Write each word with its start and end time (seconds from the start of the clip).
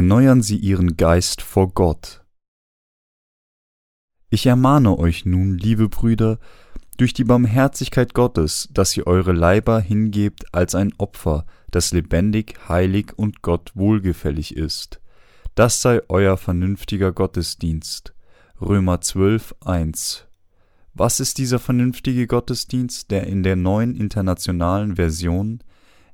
erneuern 0.00 0.40
sie 0.40 0.56
ihren 0.56 0.96
Geist 0.96 1.42
vor 1.42 1.74
Gott. 1.74 2.24
Ich 4.30 4.46
ermahne 4.46 4.98
euch 4.98 5.26
nun, 5.26 5.58
liebe 5.58 5.90
Brüder, 5.90 6.38
durch 6.96 7.12
die 7.12 7.24
Barmherzigkeit 7.24 8.14
Gottes, 8.14 8.70
dass 8.72 8.96
ihr 8.96 9.06
eure 9.06 9.32
Leiber 9.32 9.78
hingebt 9.78 10.54
als 10.54 10.74
ein 10.74 10.94
Opfer, 10.96 11.44
das 11.70 11.92
lebendig, 11.92 12.58
heilig 12.66 13.12
und 13.18 13.42
Gott 13.42 13.72
wohlgefällig 13.74 14.56
ist. 14.56 15.02
Das 15.54 15.82
sei 15.82 16.00
euer 16.08 16.38
vernünftiger 16.38 17.12
Gottesdienst. 17.12 18.14
Römer 18.58 19.02
12, 19.02 19.54
1. 19.66 20.26
Was 20.94 21.20
ist 21.20 21.36
dieser 21.36 21.58
vernünftige 21.58 22.26
Gottesdienst, 22.26 23.10
der 23.10 23.26
in 23.26 23.42
der 23.42 23.56
neuen 23.56 23.94
internationalen 23.94 24.96
Version 24.96 25.62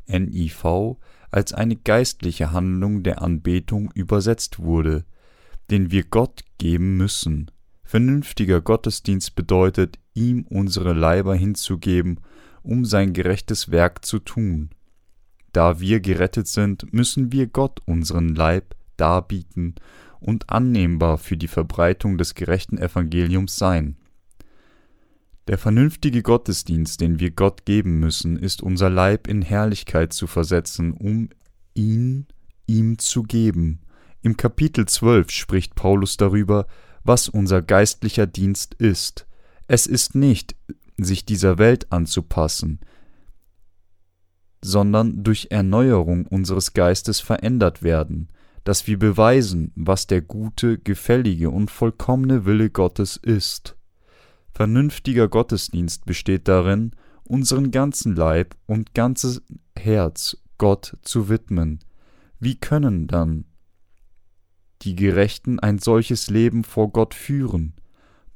NIV 0.08 0.96
als 1.36 1.52
eine 1.52 1.76
geistliche 1.76 2.50
Handlung 2.52 3.02
der 3.02 3.20
Anbetung 3.20 3.90
übersetzt 3.92 4.58
wurde, 4.58 5.04
den 5.70 5.90
wir 5.90 6.02
Gott 6.04 6.40
geben 6.56 6.96
müssen? 6.96 7.50
Vernünftiger 7.84 8.62
Gottesdienst 8.62 9.34
bedeutet, 9.36 9.98
ihm 10.14 10.46
unsere 10.48 10.94
Leiber 10.94 11.34
hinzugeben, 11.34 12.20
um 12.62 12.86
sein 12.86 13.12
gerechtes 13.12 13.70
Werk 13.70 14.06
zu 14.06 14.18
tun. 14.18 14.70
Da 15.52 15.78
wir 15.78 16.00
gerettet 16.00 16.48
sind, 16.48 16.90
müssen 16.94 17.32
wir 17.32 17.48
Gott 17.48 17.80
unseren 17.84 18.34
Leib 18.34 18.74
darbieten 18.96 19.74
und 20.20 20.48
annehmbar 20.48 21.18
für 21.18 21.36
die 21.36 21.48
Verbreitung 21.48 22.16
des 22.16 22.34
gerechten 22.34 22.78
Evangeliums 22.78 23.56
sein. 23.56 23.96
Der 25.48 25.58
vernünftige 25.58 26.22
Gottesdienst, 26.22 27.00
den 27.00 27.20
wir 27.20 27.30
Gott 27.30 27.64
geben 27.64 28.00
müssen, 28.00 28.36
ist 28.36 28.62
unser 28.62 28.90
Leib 28.90 29.28
in 29.28 29.42
Herrlichkeit 29.42 30.12
zu 30.12 30.26
versetzen, 30.26 30.92
um 30.92 31.28
ihn 31.74 32.26
ihm 32.66 32.98
zu 32.98 33.22
geben. 33.22 33.80
Im 34.22 34.36
Kapitel 34.36 34.86
12 34.86 35.30
spricht 35.30 35.76
Paulus 35.76 36.16
darüber, 36.16 36.66
was 37.04 37.28
unser 37.28 37.62
geistlicher 37.62 38.26
Dienst 38.26 38.74
ist. 38.74 39.26
Es 39.68 39.86
ist 39.86 40.16
nicht, 40.16 40.56
sich 40.98 41.24
dieser 41.24 41.58
Welt 41.58 41.92
anzupassen, 41.92 42.80
sondern 44.62 45.22
durch 45.22 45.48
Erneuerung 45.50 46.26
unseres 46.26 46.72
Geistes 46.72 47.20
verändert 47.20 47.84
werden, 47.84 48.28
dass 48.64 48.88
wir 48.88 48.98
beweisen, 48.98 49.70
was 49.76 50.08
der 50.08 50.22
gute, 50.22 50.78
gefällige 50.78 51.50
und 51.50 51.70
vollkommene 51.70 52.46
Wille 52.46 52.70
Gottes 52.70 53.16
ist. 53.16 53.75
Vernünftiger 54.56 55.28
Gottesdienst 55.28 56.06
besteht 56.06 56.48
darin, 56.48 56.92
unseren 57.24 57.70
ganzen 57.72 58.16
Leib 58.16 58.56
und 58.64 58.94
ganzes 58.94 59.42
Herz 59.78 60.38
Gott 60.56 60.96
zu 61.02 61.28
widmen. 61.28 61.80
Wie 62.40 62.54
können 62.56 63.06
dann 63.06 63.44
die 64.80 64.96
Gerechten 64.96 65.60
ein 65.60 65.78
solches 65.78 66.30
Leben 66.30 66.64
vor 66.64 66.90
Gott 66.90 67.12
führen? 67.12 67.74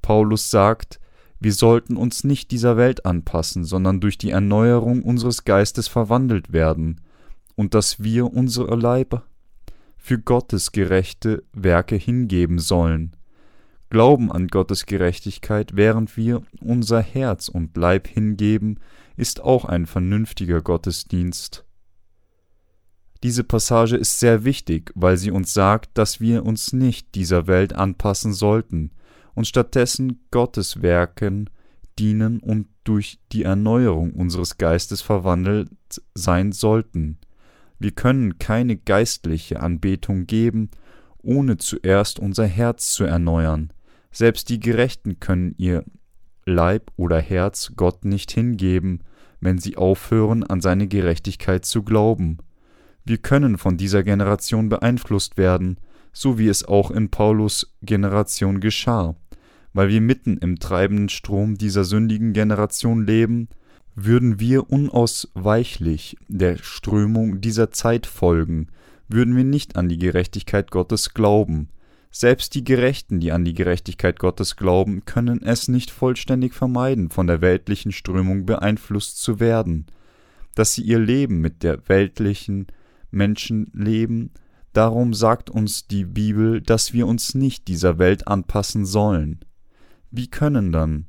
Paulus 0.03 0.51
sagt, 0.51 1.01
wir 1.39 1.55
sollten 1.55 1.97
uns 1.97 2.23
nicht 2.23 2.51
dieser 2.51 2.77
Welt 2.77 3.07
anpassen, 3.07 3.65
sondern 3.65 4.01
durch 4.01 4.19
die 4.19 4.29
Erneuerung 4.29 5.03
unseres 5.03 5.45
Geistes 5.45 5.89
verwandelt 5.89 6.53
werden, 6.53 7.01
und 7.55 7.73
dass 7.73 8.03
wir 8.03 8.31
unsere 8.31 8.77
Leiber 8.77 9.25
für 9.97 10.19
Gottes 10.19 10.73
gerechte 10.73 11.45
Werke 11.55 11.97
hingeben 11.97 12.59
sollen 12.59 13.17
glauben 13.91 14.33
an 14.33 14.49
Gottes 14.49 14.87
Gerechtigkeit, 14.87 15.77
während 15.77 16.17
wir 16.17 16.43
unser 16.61 17.01
Herz 17.01 17.49
und 17.49 17.77
Leib 17.77 18.09
hingeben, 18.09 18.79
ist 19.17 19.41
auch 19.41 19.65
ein 19.65 19.87
vernünftiger 19.87 20.63
Gottesdienst. 20.63 21.65
Diese 23.23 23.45
Passage 23.45 23.97
ist 23.97 24.19
sehr 24.19 24.45
wichtig, 24.45 24.93
weil 24.95 25.19
sie 25.19 25.31
uns 25.31 25.53
sagt, 25.53 25.91
dass 25.99 26.21
wir 26.21 26.47
uns 26.47 26.73
nicht 26.73 27.15
dieser 27.15 27.47
Welt 27.47 27.75
anpassen 27.75 28.33
sollten 28.33 28.93
und 29.35 29.47
stattdessen 29.47 30.21
Gottes 30.31 30.81
Werken 30.81 31.51
dienen 31.99 32.41
und 32.41 32.69
durch 32.85 33.19
die 33.33 33.43
Erneuerung 33.43 34.13
unseres 34.15 34.57
Geistes 34.57 35.03
verwandelt 35.03 35.69
sein 36.15 36.53
sollten. 36.53 37.19
Wir 37.79 37.91
können 37.91 38.39
keine 38.39 38.77
geistliche 38.77 39.61
Anbetung 39.61 40.27
geben, 40.27 40.71
ohne 41.23 41.59
zuerst 41.59 42.19
unser 42.19 42.47
Herz 42.47 42.95
zu 42.95 43.05
erneuern. 43.05 43.71
Selbst 44.13 44.49
die 44.49 44.61
Gerechten 44.61 45.21
können 45.21 45.55
ihr 45.57 45.85
Leib 46.45 46.91
oder 46.97 47.21
Herz 47.21 47.73
Gott 47.77 48.05
nicht 48.05 48.33
hingeben, 48.33 49.01
wenn 49.41 49.59
sie 49.59 49.77
aufhören, 49.77 50.45
an 50.45 50.61
seine 50.61 50.89
Gerechtigkeit 50.89 51.65
zu 51.65 51.83
glauben. 51.83 52.39
Wir 53.05 53.19
können 53.19 53.57
von 53.57 53.77
dieser 53.77 54.03
Generation 54.03 54.69
beeinflusst 54.69 55.39
werden, 55.39 55.79
so 56.13 56.39
wie 56.39 56.49
es 56.49 56.65
auch 56.65 56.91
in 56.91 57.11
Paulus 57.11 57.75
Generation 57.83 58.61
geschah. 58.61 59.17
Weil 59.73 59.89
wir 59.89 60.01
mitten 60.01 60.37
im 60.39 60.59
treibenden 60.59 61.09
Strom 61.09 61.57
dieser 61.57 61.85
sündigen 61.85 62.33
Generation 62.33 63.07
leben, 63.07 63.49
würden 63.95 64.41
wir 64.41 64.71
unausweichlich 64.71 66.17
der 66.29 66.59
Strömung 66.59 67.41
dieser 67.41 67.71
Zeit 67.71 68.07
folgen, 68.07 68.69
würden 69.09 69.37
wir 69.37 69.45
nicht 69.45 69.77
an 69.77 69.89
die 69.89 69.99
Gerechtigkeit 69.99 70.71
Gottes 70.71 71.15
glauben, 71.15 71.69
selbst 72.11 72.55
die 72.55 72.65
Gerechten, 72.65 73.21
die 73.21 73.31
an 73.31 73.45
die 73.45 73.55
Gerechtigkeit 73.55 74.19
Gottes 74.19 74.57
glauben, 74.57 75.05
können 75.05 75.43
es 75.43 75.69
nicht 75.69 75.91
vollständig 75.91 76.55
vermeiden, 76.55 77.11
von 77.11 77.27
der 77.27 77.41
weltlichen 77.41 77.93
Strömung 77.93 78.47
beeinflusst 78.47 79.23
zu 79.23 79.39
werden. 79.39 79.87
Dass 80.57 80.75
sie 80.75 80.83
ihr 80.83 80.99
Leben 80.99 81.41
mit 81.41 81.63
der 81.63 81.89
weltlichen 81.89 82.67
Menschen 83.13 83.71
leben, 83.73 84.33
darum 84.73 85.15
sagt 85.15 85.51
uns 85.51 85.87
die 85.87 86.05
Bibel, 86.05 86.61
dass 86.61 86.93
wir 86.93 87.07
uns 87.07 87.35
nicht 87.35 87.69
dieser 87.69 87.99
Welt 87.99 88.27
anpassen 88.27 88.85
sollen. 88.85 89.41
Wie 90.11 90.29
können 90.29 90.73
dann 90.73 91.07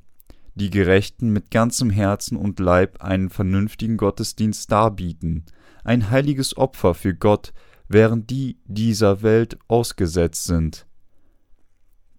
die 0.54 0.70
Gerechten 0.70 1.32
mit 1.32 1.50
ganzem 1.50 1.90
Herzen 1.90 2.38
und 2.38 2.60
Leib 2.60 3.02
einen 3.02 3.30
vernünftigen 3.30 3.98
Gottesdienst 3.98 4.72
darbieten, 4.72 5.46
ein 5.84 6.12
heiliges 6.12 6.56
Opfer 6.58 6.94
für 6.94 7.16
Gott, 7.16 7.54
während 7.88 8.30
die 8.30 8.60
dieser 8.66 9.24
Welt 9.24 9.58
ausgesetzt 9.68 10.46
sind? 10.46 10.86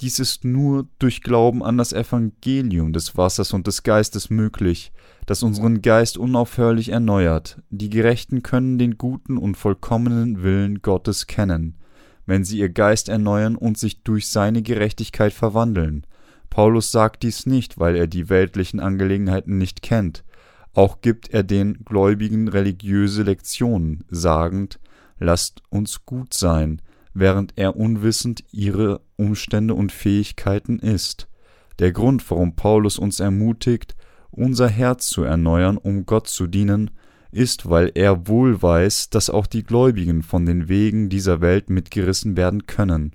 Dies 0.02 0.18
ist 0.18 0.44
nur 0.44 0.88
durch 0.98 1.22
Glauben 1.22 1.62
an 1.62 1.78
das 1.78 1.92
Evangelium 1.92 2.92
des 2.92 3.16
Wassers 3.16 3.52
und 3.52 3.68
des 3.68 3.84
Geistes 3.84 4.30
möglich, 4.30 4.92
das 5.26 5.44
unseren 5.44 5.80
Geist 5.80 6.18
unaufhörlich 6.18 6.88
erneuert. 6.88 7.62
Die 7.70 7.88
Gerechten 7.88 8.42
können 8.42 8.78
den 8.78 8.98
guten 8.98 9.38
und 9.38 9.56
vollkommenen 9.56 10.42
Willen 10.42 10.82
Gottes 10.82 11.28
kennen, 11.28 11.76
wenn 12.26 12.42
sie 12.42 12.58
ihr 12.58 12.68
Geist 12.68 13.08
erneuern 13.08 13.54
und 13.54 13.78
sich 13.78 14.02
durch 14.02 14.28
seine 14.28 14.62
Gerechtigkeit 14.62 15.32
verwandeln. 15.32 16.04
Paulus 16.50 16.90
sagt 16.90 17.22
dies 17.22 17.46
nicht, 17.46 17.78
weil 17.78 17.94
er 17.94 18.08
die 18.08 18.28
weltlichen 18.28 18.80
Angelegenheiten 18.80 19.56
nicht 19.56 19.82
kennt. 19.82 20.24
Auch 20.74 21.00
gibt 21.00 21.30
er 21.30 21.44
den 21.44 21.84
Gläubigen 21.84 22.48
religiöse 22.48 23.22
Lektionen, 23.22 24.02
sagend, 24.10 24.80
lasst 25.20 25.62
uns 25.70 26.04
gut 26.04 26.34
sein, 26.34 26.82
während 27.14 27.52
er 27.56 27.76
unwissend 27.76 28.44
ihre 28.52 29.00
Umstände 29.16 29.74
und 29.74 29.92
Fähigkeiten 29.92 30.78
ist. 30.78 31.28
Der 31.78 31.92
Grund, 31.92 32.28
warum 32.30 32.54
Paulus 32.54 32.98
uns 32.98 33.20
ermutigt, 33.20 33.94
unser 34.30 34.68
Herz 34.68 35.08
zu 35.08 35.22
erneuern, 35.22 35.76
um 35.76 36.06
Gott 36.06 36.28
zu 36.28 36.46
dienen, 36.46 36.90
ist, 37.30 37.68
weil 37.68 37.90
er 37.94 38.28
wohl 38.28 38.62
weiß, 38.62 39.10
dass 39.10 39.30
auch 39.30 39.46
die 39.46 39.64
Gläubigen 39.64 40.22
von 40.22 40.46
den 40.46 40.68
Wegen 40.68 41.08
dieser 41.08 41.40
Welt 41.40 41.70
mitgerissen 41.70 42.36
werden 42.36 42.66
können. 42.66 43.12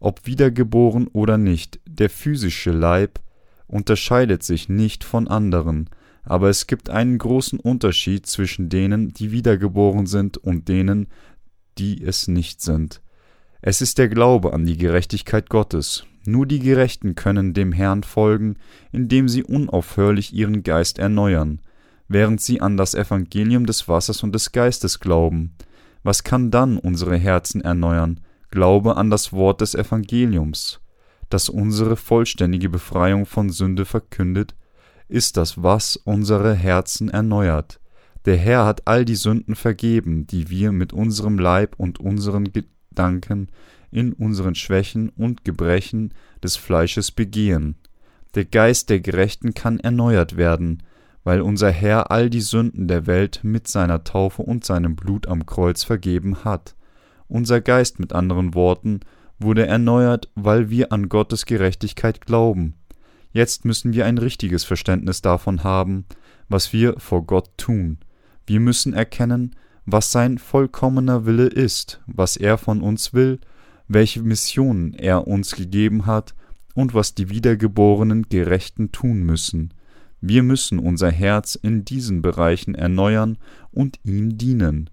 Ob 0.00 0.26
wiedergeboren 0.26 1.08
oder 1.08 1.38
nicht, 1.38 1.80
der 1.86 2.08
physische 2.10 2.70
Leib 2.70 3.20
unterscheidet 3.66 4.42
sich 4.42 4.68
nicht 4.68 5.04
von 5.04 5.28
anderen, 5.28 5.90
aber 6.22 6.48
es 6.48 6.66
gibt 6.66 6.90
einen 6.90 7.18
großen 7.18 7.58
Unterschied 7.58 8.26
zwischen 8.26 8.68
denen, 8.68 9.12
die 9.12 9.32
wiedergeboren 9.32 10.06
sind, 10.06 10.36
und 10.36 10.68
denen, 10.68 11.08
die 11.78 12.02
es 12.02 12.28
nicht 12.28 12.60
sind. 12.60 13.00
Es 13.60 13.80
ist 13.80 13.98
der 13.98 14.08
Glaube 14.08 14.52
an 14.52 14.66
die 14.66 14.76
Gerechtigkeit 14.76 15.50
Gottes. 15.50 16.04
Nur 16.24 16.46
die 16.46 16.58
Gerechten 16.58 17.14
können 17.14 17.54
dem 17.54 17.72
Herrn 17.72 18.02
folgen, 18.02 18.56
indem 18.92 19.28
sie 19.28 19.42
unaufhörlich 19.42 20.32
ihren 20.34 20.62
Geist 20.62 20.98
erneuern, 20.98 21.60
während 22.06 22.40
sie 22.40 22.60
an 22.60 22.76
das 22.76 22.94
Evangelium 22.94 23.66
des 23.66 23.88
Wassers 23.88 24.22
und 24.22 24.34
des 24.34 24.52
Geistes 24.52 25.00
glauben. 25.00 25.54
Was 26.02 26.24
kann 26.24 26.50
dann 26.50 26.78
unsere 26.78 27.16
Herzen 27.16 27.60
erneuern? 27.60 28.20
Glaube 28.50 28.96
an 28.96 29.10
das 29.10 29.32
Wort 29.32 29.60
des 29.60 29.74
Evangeliums, 29.74 30.80
das 31.28 31.48
unsere 31.48 31.96
vollständige 31.96 32.68
Befreiung 32.68 33.26
von 33.26 33.50
Sünde 33.50 33.84
verkündet, 33.84 34.54
ist 35.08 35.36
das, 35.36 35.62
was 35.62 35.96
unsere 35.96 36.54
Herzen 36.54 37.08
erneuert. 37.08 37.80
Der 38.24 38.36
Herr 38.36 38.66
hat 38.66 38.86
all 38.86 39.04
die 39.04 39.14
Sünden 39.14 39.54
vergeben, 39.54 40.26
die 40.26 40.50
wir 40.50 40.72
mit 40.72 40.92
unserem 40.92 41.38
Leib 41.38 41.74
und 41.78 42.00
unseren 42.00 42.52
Gedanken 42.52 43.48
in 43.90 44.12
unseren 44.12 44.54
Schwächen 44.54 45.08
und 45.10 45.44
Gebrechen 45.44 46.12
des 46.42 46.56
Fleisches 46.56 47.10
begehen. 47.10 47.76
Der 48.34 48.44
Geist 48.44 48.90
der 48.90 49.00
Gerechten 49.00 49.54
kann 49.54 49.80
erneuert 49.80 50.36
werden, 50.36 50.82
weil 51.24 51.40
unser 51.40 51.70
Herr 51.70 52.10
all 52.10 52.30
die 52.30 52.40
Sünden 52.40 52.88
der 52.88 53.06
Welt 53.06 53.40
mit 53.42 53.68
seiner 53.68 54.04
Taufe 54.04 54.42
und 54.42 54.64
seinem 54.64 54.96
Blut 54.96 55.26
am 55.26 55.46
Kreuz 55.46 55.84
vergeben 55.84 56.44
hat. 56.44 56.74
Unser 57.28 57.60
Geist 57.60 57.98
mit 57.98 58.12
anderen 58.12 58.54
Worten 58.54 59.00
wurde 59.38 59.66
erneuert, 59.66 60.30
weil 60.34 60.70
wir 60.70 60.92
an 60.92 61.08
Gottes 61.08 61.46
Gerechtigkeit 61.46 62.20
glauben. 62.20 62.74
Jetzt 63.32 63.64
müssen 63.64 63.92
wir 63.92 64.06
ein 64.06 64.18
richtiges 64.18 64.64
Verständnis 64.64 65.22
davon 65.22 65.64
haben, 65.64 66.06
was 66.48 66.72
wir 66.72 66.98
vor 66.98 67.24
Gott 67.24 67.50
tun. 67.56 67.98
Wir 68.48 68.60
müssen 68.60 68.94
erkennen, 68.94 69.54
was 69.84 70.10
sein 70.10 70.38
vollkommener 70.38 71.26
Wille 71.26 71.48
ist, 71.48 72.00
was 72.06 72.38
er 72.38 72.56
von 72.56 72.80
uns 72.80 73.12
will, 73.12 73.40
welche 73.88 74.22
Missionen 74.22 74.94
er 74.94 75.28
uns 75.28 75.54
gegeben 75.54 76.06
hat 76.06 76.34
und 76.74 76.94
was 76.94 77.14
die 77.14 77.28
wiedergeborenen 77.28 78.30
Gerechten 78.30 78.90
tun 78.90 79.22
müssen. 79.22 79.74
Wir 80.22 80.42
müssen 80.42 80.78
unser 80.78 81.10
Herz 81.10 81.56
in 81.56 81.84
diesen 81.84 82.22
Bereichen 82.22 82.74
erneuern 82.74 83.36
und 83.70 84.00
ihm 84.02 84.38
dienen. 84.38 84.88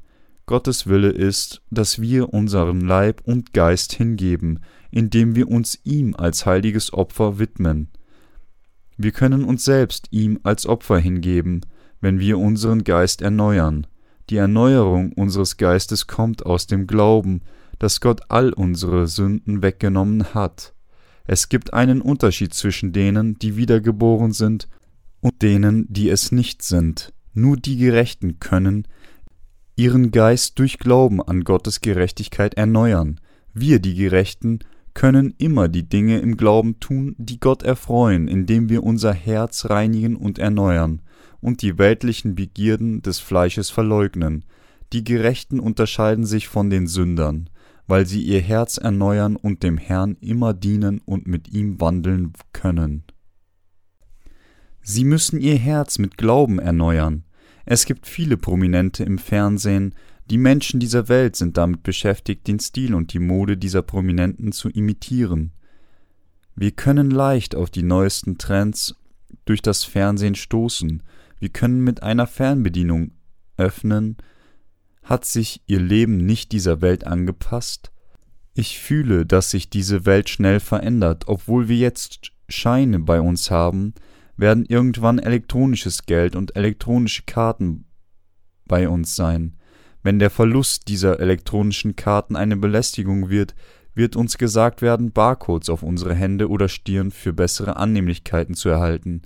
Gottes 0.48 0.88
Wille 0.88 1.12
ist, 1.12 1.62
dass 1.72 2.02
wir 2.02 2.34
unseren 2.34 2.81
Leib 2.81 3.22
und 3.24 3.54
Geist 3.54 3.94
hingeben, 3.94 4.60
indem 4.92 5.34
wir 5.34 5.48
uns 5.48 5.80
ihm 5.86 6.13
als 6.13 6.46
heiliges 6.46 6.92
Opfer 6.92 7.40
widmen. 7.40 7.88
Wir 8.98 9.13
können 9.13 9.46
uns 9.46 9.63
selbst 9.63 10.07
ihm 10.12 10.42
als 10.44 10.66
Opfer 10.66 11.00
hingeben, 11.00 11.62
wenn 12.06 12.19
wir 12.19 12.38
unseren 12.38 12.84
Geist 12.84 13.24
erneuern. 13.24 13.88
Die 14.30 14.38
Erneuerung 14.38 15.12
unseres 15.13 15.57
Geistes 15.57 16.06
kommt 16.06 16.46
aus 16.46 16.68
dem 16.68 16.86
Glauben, 16.86 17.42
dass 17.80 18.00
Gott 18.00 18.22
all 18.30 18.54
unsere 18.54 19.07
Sünden 19.07 19.63
weggenommen 19.63 20.36
hat. 20.36 20.75
Es 21.25 21.50
gibt 21.50 21.74
einen 21.74 22.02
Unterschied 22.02 22.54
zwischen 22.54 22.94
denen, 22.94 23.40
die 23.40 23.57
wiedergeboren 23.57 24.34
sind, 24.34 24.68
und 25.19 25.42
denen, 25.42 25.92
die 25.92 26.10
es 26.10 26.31
nicht 26.31 26.62
sind. 26.62 27.12
Nur 27.34 27.57
die 27.57 27.75
Gerechten 27.75 28.40
können 28.40 28.88
ihren 29.75 30.12
Geist 30.12 30.60
durch 30.60 30.78
Glauben 30.78 31.24
an 31.24 31.44
Gottes 31.44 31.81
Gerechtigkeit 31.81 32.54
erneuern. 32.54 33.19
Wir, 33.52 33.80
die 33.80 33.96
Gerechten, 33.96 34.60
können 34.94 35.34
immer 35.40 35.69
die 35.69 35.90
Dinge 35.90 36.19
im 36.19 36.38
Glauben 36.38 36.80
tun, 36.80 37.16
die 37.18 37.40
Gott 37.40 37.63
erfreuen, 37.63 38.28
indem 38.28 38.69
wir 38.69 38.84
unser 38.84 39.12
Herz 39.12 39.72
reinigen 39.72 40.16
und 40.16 40.38
erneuern 40.38 41.02
und 41.45 41.62
die 41.62 41.77
weltlichen 41.77 42.33
Begierden 42.33 43.03
des 43.03 43.19
Fleisches 43.19 43.69
verleugnen. 43.69 44.45
Die 44.94 45.03
Gerechten 45.03 45.59
unterscheiden 45.59 46.25
sich 46.25 46.47
von 46.47 46.71
den 46.71 46.88
Sündern, 46.88 47.51
weil 47.86 48.07
sie 48.07 48.24
ihr 48.24 48.42
Herz 48.42 48.77
erneuern 48.77 49.36
und 49.36 49.62
dem 49.62 49.77
Herrn 49.77 50.18
immer 50.21 50.56
dienen 50.56 51.01
und 51.06 51.27
mit 51.27 51.53
ihm 51.53 51.80
wandeln 51.80 52.33
können. 52.51 53.03
Sie 54.81 55.03
müssen 55.03 55.39
ihr 55.39 55.56
Herz 55.56 56.00
mit 56.00 56.18
Glauben 56.18 56.57
erneuern. 56.57 57.25
Es 57.63 57.86
gibt 57.86 58.07
viele 58.07 58.38
Prominente 58.38 59.03
im 59.03 59.19
Fernsehen, 59.19 59.94
die 60.31 60.39
Menschen 60.39 60.80
dieser 60.80 61.09
Welt 61.09 61.36
sind 61.36 61.57
damit 61.57 61.83
beschäftigt, 61.83 62.47
den 62.47 62.59
Stil 62.59 62.95
und 62.95 63.13
die 63.13 63.19
Mode 63.19 63.56
dieser 63.56 63.83
Prominenten 63.83 64.51
zu 64.51 64.68
imitieren. 64.69 65.51
Wir 66.56 66.71
können 66.71 67.12
leicht 67.12 67.53
auf 67.53 67.69
die 67.69 67.83
neuesten 67.83 68.39
Trends 68.39 68.95
durch 69.45 69.62
das 69.62 69.83
Fernsehen 69.83 70.33
stoßen, 70.33 71.03
wir 71.45 71.51
können 71.51 71.83
mit 71.83 72.01
einer 72.01 72.25
Fernbedienung 72.25 73.12
öffnen, 73.56 74.18
hat 75.03 75.25
sich 75.25 75.62
ihr 75.68 75.80
Leben 75.80 76.18
nicht 76.18 76.51
dieser 76.51 76.81
Welt 76.81 77.06
angepasst? 77.06 77.92
Ich 78.56 78.80
fühle, 78.80 79.27
dass 79.27 79.51
sich 79.51 79.69
diese 79.69 80.07
Welt 80.07 80.27
schnell 80.27 80.59
verändert, 80.59 81.25
obwohl 81.27 81.68
wir 81.68 81.77
jetzt 81.77 82.31
Scheine 82.50 82.97
bei 82.97 83.21
uns 83.21 83.51
haben, 83.51 83.94
werden 84.38 84.65
irgendwann 84.65 85.19
elektronisches 85.19 86.07
Geld 86.07 86.36
und 86.36 86.56
elektronische 86.56 87.21
Karten 87.27 87.86
bei 88.65 88.89
uns 88.89 89.15
sein. 89.15 89.56
Wenn 90.01 90.18
der 90.18 90.31
Verlust 90.31 90.88
dieser 90.88 91.19
elektronischen 91.19 91.95
Karten 91.95 92.36
eine 92.36 92.57
Belästigung 92.57 93.30
wird, 93.30 93.53
wird 93.94 94.15
uns 94.15 94.39
gesagt 94.39 94.81
werden, 94.81 95.12
Barcodes 95.12 95.69
auf 95.69 95.83
unsere 95.83 96.15
Hände 96.15 96.50
oder 96.50 96.69
Stirn 96.69 97.12
für 97.12 97.33
bessere 97.33 97.75
Annehmlichkeiten 97.75 98.56
zu 98.56 98.69
erhalten. 98.69 99.21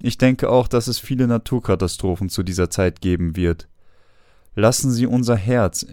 Ich 0.00 0.18
denke 0.18 0.50
auch, 0.50 0.68
dass 0.68 0.86
es 0.86 0.98
viele 0.98 1.26
Naturkatastrophen 1.26 2.28
zu 2.28 2.42
dieser 2.42 2.70
Zeit 2.70 3.00
geben 3.00 3.36
wird. 3.36 3.68
Lassen 4.54 4.90
Sie 4.90 5.06
unser 5.06 5.36
Herz 5.36 5.86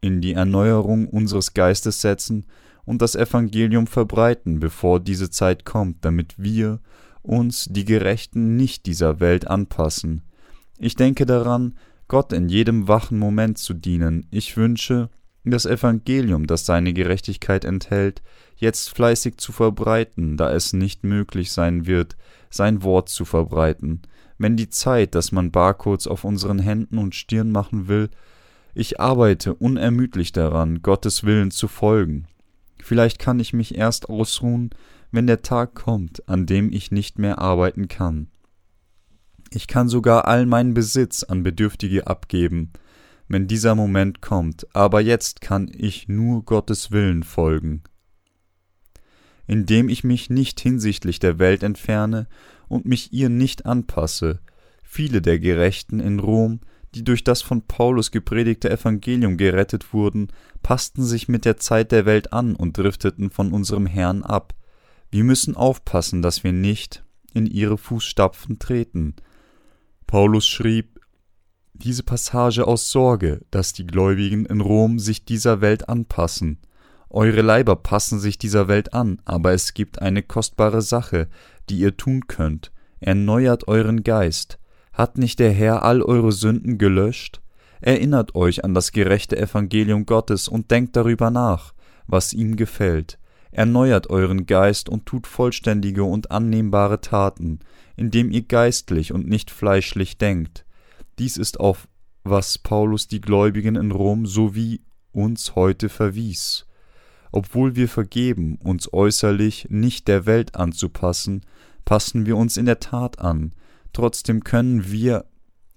in 0.00 0.20
die 0.20 0.34
Erneuerung 0.34 1.08
unseres 1.08 1.54
Geistes 1.54 2.00
setzen 2.00 2.46
und 2.84 3.02
das 3.02 3.14
Evangelium 3.14 3.86
verbreiten, 3.86 4.60
bevor 4.60 5.00
diese 5.00 5.30
Zeit 5.30 5.64
kommt, 5.64 6.04
damit 6.04 6.34
wir 6.38 6.80
uns, 7.22 7.66
die 7.70 7.84
Gerechten, 7.84 8.56
nicht 8.56 8.86
dieser 8.86 9.20
Welt 9.20 9.46
anpassen. 9.46 10.22
Ich 10.78 10.96
denke 10.96 11.26
daran, 11.26 11.76
Gott 12.06 12.32
in 12.32 12.48
jedem 12.48 12.88
wachen 12.88 13.18
Moment 13.18 13.58
zu 13.58 13.74
dienen. 13.74 14.26
Ich 14.30 14.56
wünsche, 14.56 15.10
das 15.50 15.66
Evangelium, 15.66 16.46
das 16.46 16.66
seine 16.66 16.92
Gerechtigkeit 16.92 17.64
enthält, 17.64 18.22
jetzt 18.56 18.90
fleißig 18.90 19.36
zu 19.38 19.52
verbreiten, 19.52 20.36
da 20.36 20.52
es 20.52 20.72
nicht 20.72 21.04
möglich 21.04 21.52
sein 21.52 21.86
wird, 21.86 22.16
sein 22.50 22.82
Wort 22.82 23.08
zu 23.08 23.24
verbreiten. 23.24 24.02
Wenn 24.38 24.56
die 24.56 24.68
Zeit, 24.68 25.14
dass 25.14 25.32
man 25.32 25.50
Barcodes 25.50 26.06
auf 26.06 26.24
unseren 26.24 26.58
Händen 26.58 26.98
und 26.98 27.14
Stirn 27.14 27.50
machen 27.50 27.88
will, 27.88 28.08
ich 28.74 29.00
arbeite 29.00 29.54
unermüdlich 29.54 30.32
daran, 30.32 30.82
Gottes 30.82 31.24
Willen 31.24 31.50
zu 31.50 31.66
folgen. 31.66 32.26
Vielleicht 32.80 33.18
kann 33.18 33.40
ich 33.40 33.52
mich 33.52 33.76
erst 33.76 34.08
ausruhen, 34.08 34.70
wenn 35.10 35.26
der 35.26 35.42
Tag 35.42 35.74
kommt, 35.74 36.28
an 36.28 36.46
dem 36.46 36.72
ich 36.72 36.92
nicht 36.92 37.18
mehr 37.18 37.38
arbeiten 37.38 37.88
kann. 37.88 38.28
Ich 39.50 39.66
kann 39.66 39.88
sogar 39.88 40.26
all 40.28 40.46
meinen 40.46 40.74
Besitz 40.74 41.22
an 41.22 41.42
Bedürftige 41.42 42.06
abgeben, 42.06 42.72
wenn 43.28 43.46
dieser 43.46 43.74
Moment 43.74 44.20
kommt, 44.20 44.66
aber 44.74 45.00
jetzt 45.00 45.40
kann 45.40 45.70
ich 45.72 46.08
nur 46.08 46.44
Gottes 46.44 46.90
Willen 46.90 47.22
folgen. 47.22 47.82
Indem 49.46 49.88
ich 49.88 50.04
mich 50.04 50.30
nicht 50.30 50.60
hinsichtlich 50.60 51.18
der 51.18 51.38
Welt 51.38 51.62
entferne 51.62 52.26
und 52.68 52.86
mich 52.86 53.12
ihr 53.12 53.28
nicht 53.28 53.66
anpasse, 53.66 54.40
viele 54.82 55.22
der 55.22 55.38
Gerechten 55.38 56.00
in 56.00 56.18
Rom, 56.18 56.60
die 56.94 57.04
durch 57.04 57.22
das 57.22 57.42
von 57.42 57.62
Paulus 57.62 58.10
gepredigte 58.10 58.70
Evangelium 58.70 59.36
gerettet 59.36 59.92
wurden, 59.92 60.28
passten 60.62 61.04
sich 61.04 61.28
mit 61.28 61.44
der 61.44 61.58
Zeit 61.58 61.92
der 61.92 62.06
Welt 62.06 62.32
an 62.32 62.56
und 62.56 62.78
drifteten 62.78 63.30
von 63.30 63.52
unserem 63.52 63.86
Herrn 63.86 64.22
ab, 64.22 64.54
wir 65.10 65.24
müssen 65.24 65.56
aufpassen, 65.56 66.22
dass 66.22 66.44
wir 66.44 66.52
nicht 66.52 67.04
in 67.32 67.46
ihre 67.46 67.78
Fußstapfen 67.78 68.58
treten. 68.58 69.14
Paulus 70.06 70.46
schrieb 70.46 70.97
diese 71.78 72.02
Passage 72.02 72.66
aus 72.66 72.90
Sorge, 72.90 73.40
dass 73.50 73.72
die 73.72 73.86
Gläubigen 73.86 74.46
in 74.46 74.60
Rom 74.60 74.98
sich 74.98 75.24
dieser 75.24 75.60
Welt 75.60 75.88
anpassen. 75.88 76.58
Eure 77.10 77.40
Leiber 77.40 77.76
passen 77.76 78.18
sich 78.18 78.36
dieser 78.36 78.68
Welt 78.68 78.92
an, 78.92 79.20
aber 79.24 79.52
es 79.52 79.74
gibt 79.74 80.02
eine 80.02 80.22
kostbare 80.22 80.82
Sache, 80.82 81.28
die 81.70 81.78
ihr 81.78 81.96
tun 81.96 82.26
könnt. 82.26 82.72
Erneuert 83.00 83.68
euren 83.68 84.02
Geist. 84.02 84.58
Hat 84.92 85.16
nicht 85.16 85.38
der 85.38 85.52
Herr 85.52 85.84
all 85.84 86.02
eure 86.02 86.32
Sünden 86.32 86.76
gelöscht? 86.76 87.40
Erinnert 87.80 88.34
euch 88.34 88.64
an 88.64 88.74
das 88.74 88.92
gerechte 88.92 89.38
Evangelium 89.38 90.04
Gottes 90.04 90.48
und 90.48 90.70
denkt 90.70 90.96
darüber 90.96 91.30
nach, 91.30 91.72
was 92.06 92.32
ihm 92.32 92.56
gefällt. 92.56 93.18
Erneuert 93.50 94.10
euren 94.10 94.46
Geist 94.46 94.88
und 94.88 95.06
tut 95.06 95.26
vollständige 95.26 96.04
und 96.04 96.30
annehmbare 96.30 97.00
Taten, 97.00 97.60
indem 97.96 98.30
ihr 98.30 98.42
geistlich 98.42 99.12
und 99.12 99.28
nicht 99.28 99.50
fleischlich 99.50 100.18
denkt. 100.18 100.64
Dies 101.18 101.36
ist 101.36 101.60
auf 101.60 101.88
was 102.24 102.58
Paulus 102.58 103.08
die 103.08 103.20
Gläubigen 103.20 103.76
in 103.76 103.90
Rom 103.90 104.26
sowie 104.26 104.82
uns 105.12 105.54
heute 105.54 105.88
verwies. 105.88 106.66
Obwohl 107.32 107.76
wir 107.76 107.88
vergeben, 107.88 108.56
uns 108.56 108.92
äußerlich 108.92 109.68
nicht 109.70 110.08
der 110.08 110.26
Welt 110.26 110.54
anzupassen, 110.54 111.42
passen 111.84 112.26
wir 112.26 112.36
uns 112.36 112.56
in 112.56 112.66
der 112.66 112.80
Tat 112.80 113.18
an, 113.18 113.52
trotzdem 113.92 114.44
können 114.44 114.90
wir 114.90 115.26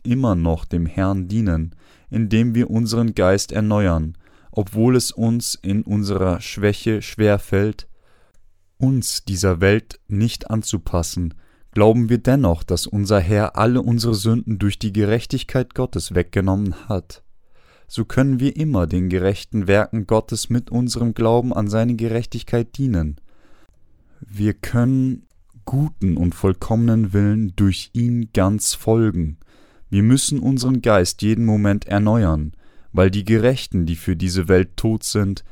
immer 0.04 0.36
noch 0.36 0.66
dem 0.66 0.86
Herrn 0.86 1.28
dienen, 1.28 1.76
indem 2.10 2.56
wir 2.56 2.70
unseren 2.70 3.16
Geist 3.16 3.52
erneuern, 3.52 4.18
obwohl 4.52 4.96
es 4.96 5.12
uns 5.12 5.56
in 5.56 5.84
unserer 5.84 6.42
Schwäche 6.42 7.02
schwer 7.02 7.40
fällt, 7.40 7.88
uns 8.78 9.24
dieser 9.24 9.62
Welt 9.62 10.00
nicht 10.08 10.50
anzupassen, 10.50 11.34
glauben 11.72 12.10
wir 12.10 12.18
dennoch, 12.18 12.64
dass 12.64 12.88
unser 12.88 13.20
Herr 13.20 13.58
alle 13.58 13.82
unsere 13.82 14.16
Sünden 14.16 14.60
durch 14.60 14.80
die 14.80 14.94
Gerechtigkeit 14.94 15.74
Gottes 15.74 16.14
weggenommen 16.14 16.76
hat. 16.88 17.24
So 17.88 18.06
können 18.06 18.40
wir 18.40 18.56
immer 18.56 18.88
den 18.88 19.10
gerechten 19.10 19.68
Werken 19.68 20.08
Gottes 20.08 20.50
mit 20.50 20.70
unserem 20.70 21.14
Glauben 21.14 21.54
an 21.54 21.68
seine 21.68 21.96
Gerechtigkeit 21.96 22.78
dienen. 22.78 23.18
Wir 24.22 24.54
können 24.54 25.24
guten 25.66 26.16
und 26.18 26.36
vollkommenen 26.36 27.14
Willen 27.14 27.54
durch 27.56 27.90
ihn 27.94 28.30
ganz 28.34 28.74
folgen. 28.74 29.38
Wir 29.90 30.04
müssen 30.04 30.40
unseren 30.40 30.82
Geist 30.82 31.22
jeden 31.22 31.44
Moment 31.44 31.86
erneuern, 31.86 32.54
weil 32.94 33.12
die 33.12 33.26
Gerechten, 33.26 33.86
die 33.86 33.96
für 33.96 34.16
diese 34.16 34.48
Welt 34.48 34.78
tot 34.78 35.04
sind, 35.04 35.44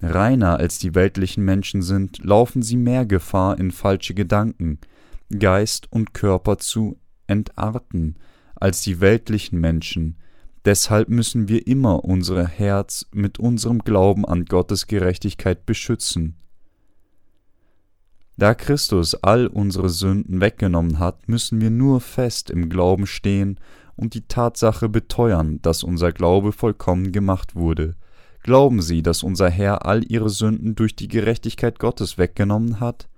reiner 0.00 0.58
als 0.58 0.78
die 0.78 0.94
weltlichen 0.94 1.44
Menschen 1.44 1.82
sind, 1.82 2.24
laufen 2.24 2.62
sie 2.62 2.76
mehr 2.76 3.06
Gefahr, 3.06 3.58
in 3.58 3.70
falsche 3.70 4.14
Gedanken, 4.14 4.78
Geist 5.38 5.90
und 5.90 6.14
Körper 6.14 6.58
zu 6.58 6.98
entarten, 7.26 8.16
als 8.54 8.82
die 8.82 9.00
weltlichen 9.00 9.60
Menschen, 9.60 10.16
Deshalb 10.64 11.08
müssen 11.08 11.48
wir 11.48 11.66
immer 11.66 12.04
unser 12.04 12.46
Herz 12.46 13.06
mit 13.12 13.40
unserem 13.40 13.80
Glauben 13.80 14.24
an 14.24 14.44
Gottes 14.44 14.86
Gerechtigkeit 14.86 15.66
beschützen. 15.66 16.36
Da 18.36 18.54
Christus 18.54 19.14
all 19.16 19.48
unsere 19.48 19.88
Sünden 19.88 20.40
weggenommen 20.40 21.00
hat, 21.00 21.28
müssen 21.28 21.60
wir 21.60 21.70
nur 21.70 22.00
fest 22.00 22.48
im 22.48 22.68
Glauben 22.68 23.06
stehen 23.06 23.58
und 23.96 24.14
die 24.14 24.26
Tatsache 24.26 24.88
beteuern, 24.88 25.60
dass 25.62 25.82
unser 25.82 26.12
Glaube 26.12 26.52
vollkommen 26.52 27.12
gemacht 27.12 27.56
wurde. 27.56 27.96
Glauben 28.42 28.82
Sie, 28.82 29.02
dass 29.02 29.22
unser 29.22 29.50
Herr 29.50 29.84
all 29.84 30.04
Ihre 30.04 30.30
Sünden 30.30 30.74
durch 30.74 30.96
die 30.96 31.08
Gerechtigkeit 31.08 31.78
Gottes 31.78 32.18
weggenommen 32.18 32.80
hat? 32.80 33.08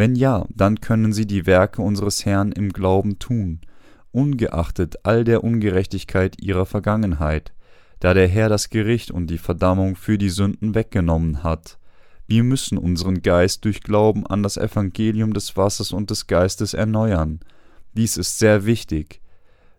Wenn 0.00 0.14
ja, 0.14 0.46
dann 0.48 0.80
können 0.80 1.12
Sie 1.12 1.26
die 1.26 1.44
Werke 1.44 1.82
unseres 1.82 2.24
Herrn 2.24 2.52
im 2.52 2.72
Glauben 2.72 3.18
tun, 3.18 3.60
ungeachtet 4.12 5.00
all 5.02 5.24
der 5.24 5.44
Ungerechtigkeit 5.44 6.40
Ihrer 6.40 6.64
Vergangenheit, 6.64 7.52
da 7.98 8.14
der 8.14 8.26
Herr 8.26 8.48
das 8.48 8.70
Gericht 8.70 9.10
und 9.10 9.26
die 9.26 9.36
Verdammung 9.36 9.96
für 9.96 10.16
die 10.16 10.30
Sünden 10.30 10.74
weggenommen 10.74 11.42
hat. 11.42 11.76
Wir 12.26 12.44
müssen 12.44 12.78
unseren 12.78 13.20
Geist 13.20 13.66
durch 13.66 13.82
Glauben 13.82 14.26
an 14.26 14.42
das 14.42 14.56
Evangelium 14.56 15.34
des 15.34 15.58
Wassers 15.58 15.92
und 15.92 16.08
des 16.08 16.26
Geistes 16.26 16.72
erneuern. 16.72 17.40
Dies 17.92 18.16
ist 18.16 18.38
sehr 18.38 18.64
wichtig. 18.64 19.20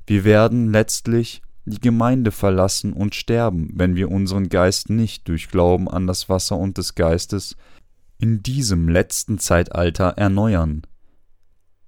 Wir 0.05 0.23
werden 0.23 0.71
letztlich 0.71 1.41
die 1.65 1.79
Gemeinde 1.79 2.29
verlassen 2.29 2.93
und 2.93 3.15
sterben, 3.15 3.71
wenn 3.73 3.95
wir 3.95 4.11
unseren 4.11 4.49
Geist 4.49 4.91
nicht 4.91 5.27
durch 5.27 5.49
Glauben 5.49 5.89
an 5.89 6.05
das 6.05 6.29
Wasser 6.29 6.59
und 6.59 6.77
des 6.77 6.93
Geistes 6.93 7.55
in 8.21 8.43
diesem 8.43 8.87
letzten 8.87 9.39
Zeitalter 9.39 10.09
erneuern. 10.15 10.83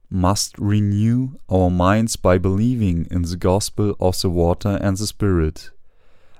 Must 0.09 0.59
renew 0.59 1.37
our 1.47 1.69
minds 1.69 2.17
by 2.17 2.39
believing 2.39 3.05
in 3.05 3.23
the 3.23 3.37
gospel 3.37 3.95
of 3.99 4.15
the 4.15 4.29
water 4.29 4.81
and 4.81 4.97
the 4.97 5.05
spirit. 5.05 5.73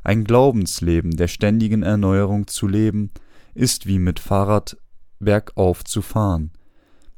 Ein 0.04 0.24
Glaubensleben 0.24 1.16
der 1.16 1.28
ständigen 1.28 1.84
Erneuerung 1.84 2.48
zu 2.48 2.68
leben, 2.68 3.12
ist 3.54 3.86
wie 3.86 4.00
mit 4.00 4.20
Fahrrad 4.20 4.78
bergauf 5.20 5.84
zu 5.84 6.02
fahren. 6.02 6.52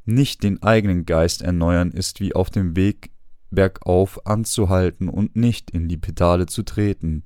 Nicht 0.04 0.42
den 0.42 0.62
eigenen 0.62 1.06
Geist 1.06 1.42
erneuern 1.42 1.90
ist 1.90 2.20
wie 2.20 2.34
auf 2.34 2.50
dem 2.50 2.76
Weg 2.76 3.10
bergauf 3.50 4.26
anzuhalten 4.26 5.08
und 5.08 5.34
nicht 5.34 5.70
in 5.70 5.88
die 5.88 5.96
Pedale 5.96 6.46
zu 6.46 6.62
treten. 6.62 7.24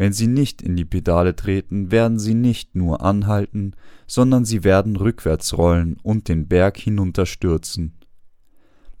Wenn 0.00 0.14
sie 0.14 0.28
nicht 0.28 0.62
in 0.62 0.76
die 0.76 0.86
Pedale 0.86 1.36
treten, 1.36 1.90
werden 1.90 2.18
sie 2.18 2.32
nicht 2.32 2.74
nur 2.74 3.02
anhalten, 3.02 3.74
sondern 4.06 4.46
sie 4.46 4.64
werden 4.64 4.96
rückwärts 4.96 5.58
rollen 5.58 5.98
und 6.02 6.26
den 6.28 6.48
Berg 6.48 6.78
hinunterstürzen. 6.78 7.98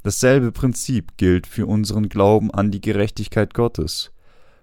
Dasselbe 0.02 0.52
Prinzip 0.52 1.16
gilt 1.16 1.46
für 1.46 1.64
unseren 1.64 2.10
Glauben 2.10 2.50
an 2.50 2.70
die 2.70 2.82
Gerechtigkeit 2.82 3.54
Gottes. 3.54 4.12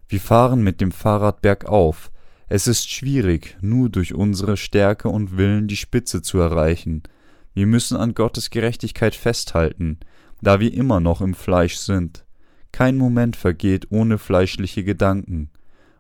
Wir 0.08 0.20
fahren 0.20 0.62
mit 0.62 0.80
dem 0.80 0.92
Fahrrad 0.92 1.42
bergauf. 1.42 2.12
Es 2.48 2.68
ist 2.68 2.88
schwierig, 2.88 3.58
nur 3.62 3.90
durch 3.90 4.14
unsere 4.14 4.58
Stärke 4.58 5.10
und 5.10 5.38
Willen 5.38 5.68
die 5.68 5.76
Spitze 5.76 6.22
zu 6.22 6.38
erreichen. 6.38 7.02
Wir 7.56 7.66
müssen 7.66 7.98
an 7.98 8.14
Gottes 8.14 8.52
Gerechtigkeit 8.52 9.16
festhalten, 9.16 10.02
da 10.44 10.60
wir 10.60 10.72
immer 10.72 11.00
noch 11.00 11.20
im 11.20 11.34
Fleisch 11.34 11.78
sind. 11.78 12.28
Kein 12.72 12.96
Moment 12.96 13.36
vergeht 13.36 13.88
ohne 13.90 14.20
fleischliche 14.20 14.84
Gedanken. 14.84 15.50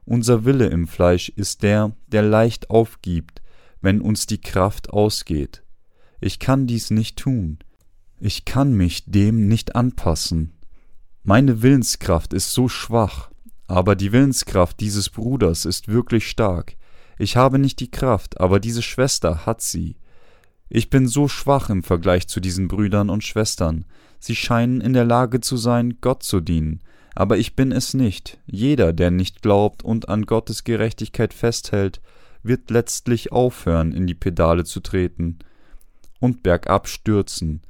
Unser 0.08 0.46
Wille 0.46 0.68
im 0.68 0.88
Fleisch 0.88 1.28
ist 1.28 1.64
der, 1.64 1.92
der 2.08 2.22
leicht 2.22 2.70
aufgibt, 2.70 3.42
wenn 3.82 4.00
uns 4.00 4.26
die 4.26 4.40
Kraft 4.40 4.90
ausgeht. 4.90 5.64
Ich 6.22 6.40
kann 6.40 6.66
dies 6.66 6.92
nicht 6.92 7.20
tun. 7.20 7.60
Ich 8.18 8.46
kann 8.46 8.72
mich 8.72 9.04
dem 9.06 9.50
nicht 9.50 9.76
anpassen. 9.76 10.54
Meine 11.24 11.62
Willenskraft 11.62 12.34
ist 12.34 12.54
so 12.54 12.70
schwach, 12.70 13.32
aber 13.68 13.98
die 13.98 14.14
Willenskraft 14.14 14.80
dieses 14.80 15.10
Bruders 15.10 15.66
ist 15.66 15.90
wirklich 15.90 16.30
stark. 16.30 16.78
Ich 17.20 17.36
habe 17.36 17.60
nicht 17.60 17.82
die 17.82 17.92
Kraft, 17.92 18.40
aber 18.40 18.62
diese 18.62 18.84
Schwester 18.84 19.46
hat 19.46 19.62
sie. 19.62 19.98
Ich 20.70 20.90
bin 20.90 21.10
so 21.10 21.28
schwach 21.28 21.70
im 21.70 21.84
Vergleich 21.84 22.30
zu 22.30 22.40
diesen 22.40 22.70
Brüdern 22.70 23.10
und 23.10 23.26
Schwestern, 23.26 23.84
Sie 24.20 24.36
scheinen 24.36 24.82
in 24.82 24.94
der 24.94 25.06
Lage 25.06 25.42
zu 25.42 25.58
sein, 25.58 25.98
Gott 26.02 26.24
zu 26.24 26.40
dienen, 26.40 26.82
aber 27.18 27.40
ich 27.40 27.56
bin 27.56 27.72
es 27.72 27.96
nicht. 27.96 28.38
Jeder, 28.46 28.94
der 28.94 29.10
nicht 29.10 29.42
glaubt 29.42 29.82
und 29.82 30.08
an 30.08 30.28
Gottes 30.28 30.64
Gerechtigkeit 30.64 31.34
festhält, 31.34 32.00
wird 32.44 32.70
letztlich 32.70 33.32
aufhören, 33.32 33.92
in 33.92 34.06
die 34.06 34.14
Pedale 34.14 34.66
zu 34.66 34.82
treten 34.82 35.40
und 36.20 36.44
bergab 36.44 36.88
stürzen. 36.88 37.64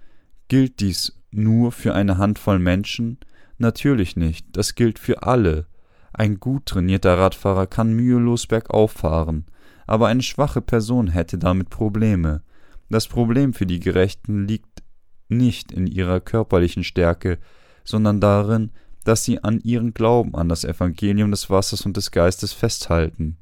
Gilt 0.49 0.81
dies 0.81 1.17
nur 1.31 1.71
für 1.71 1.93
eine 1.93 2.17
Handvoll 2.17 2.59
Menschen? 2.59 3.19
Natürlich 3.57 4.17
nicht, 4.17 4.45
das 4.51 4.75
gilt 4.75 4.99
für 4.99 5.23
alle. 5.23 5.65
Ein 6.11 6.41
gut 6.41 6.65
trainierter 6.65 7.17
Radfahrer 7.17 7.67
kann 7.67 7.93
mühelos 7.93 8.47
bergauf 8.47 8.91
fahren, 8.91 9.45
aber 9.85 10.07
eine 10.07 10.23
schwache 10.23 10.61
Person 10.61 11.07
hätte 11.07 11.37
damit 11.37 11.69
Probleme. 11.69 12.41
Das 12.89 13.07
Problem 13.07 13.53
für 13.53 13.65
die 13.65 13.79
Gerechten 13.79 14.45
liegt 14.45 14.83
nicht 15.29 15.71
in 15.71 15.87
ihrer 15.87 16.19
körperlichen 16.19 16.83
Stärke, 16.83 17.37
sondern 17.85 18.19
darin, 18.19 18.71
dass 19.07 19.23
sie 19.23 19.43
an 19.43 19.61
ihren 19.61 19.93
Glauben 19.93 20.35
an 20.35 20.49
das 20.49 20.65
Evangelium 20.65 21.31
des 21.31 21.49
Wassers 21.49 21.85
und 21.85 21.95
des 21.95 22.11
Geistes 22.11 22.51
festhalten. 22.51 23.37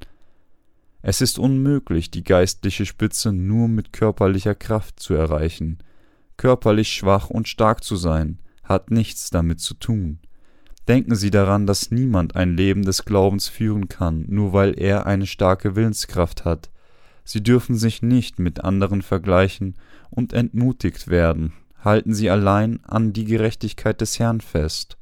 Es 1.02 1.22
ist 1.22 1.40
unmöglich, 1.40 2.12
die 2.12 2.24
geistliche 2.24 2.86
Spitze 2.86 3.32
nur 3.32 3.68
mit 3.68 3.92
körperlicher 3.92 4.56
Kraft 4.56 5.00
zu 5.00 5.16
erreichen. 5.16 5.80
Körperlich 6.38 6.94
schwach 6.94 7.30
und 7.30 7.48
stark 7.48 7.84
zu 7.84 7.96
sein, 7.96 8.40
hat 8.64 8.92
nichts 8.92 9.30
damit 9.30 9.60
zu 9.60 9.74
tun. 9.74 10.20
Denken 10.88 11.16
Sie 11.16 11.32
daran, 11.32 11.66
dass 11.66 11.90
niemand 11.90 12.36
ein 12.36 12.56
Leben 12.56 12.84
des 12.84 13.06
Glaubens 13.06 13.48
führen 13.48 13.88
kann, 13.88 14.26
nur 14.28 14.54
weil 14.54 14.80
er 14.80 15.08
eine 15.08 15.26
starke 15.26 15.76
Willenskraft 15.76 16.46
hat. 16.46 16.70
Sie 17.24 17.42
dürfen 17.42 17.76
sich 17.76 18.04
nicht 18.04 18.38
mit 18.38 18.64
anderen 18.64 19.02
vergleichen 19.02 19.76
und 20.12 20.34
entmutigt 20.34 21.08
werden, 21.08 21.54
halten 21.84 22.14
sie 22.14 22.30
allein 22.30 22.84
an 22.84 23.14
die 23.14 23.26
Gerechtigkeit 23.26 24.00
des 24.00 24.20
Herrn 24.20 24.42
fest. 24.42 24.98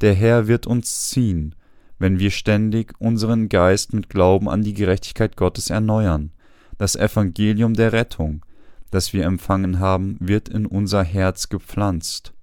Der 0.00 0.14
Herr 0.14 0.46
wird 0.46 0.66
uns 0.66 1.08
ziehen, 1.08 1.54
wenn 1.98 2.18
wir 2.18 2.30
ständig 2.30 2.94
unseren 2.98 3.48
Geist 3.48 3.94
mit 3.94 4.10
Glauben 4.10 4.48
an 4.48 4.62
die 4.62 4.74
Gerechtigkeit 4.74 5.36
Gottes 5.36 5.70
erneuern. 5.70 6.32
Das 6.78 6.96
Evangelium 6.96 7.74
der 7.74 7.92
Rettung, 7.92 8.44
das 8.90 9.12
wir 9.12 9.24
empfangen 9.24 9.78
haben, 9.78 10.16
wird 10.20 10.48
in 10.48 10.66
unser 10.66 11.02
Herz 11.02 11.48
gepflanzt. 11.48 12.34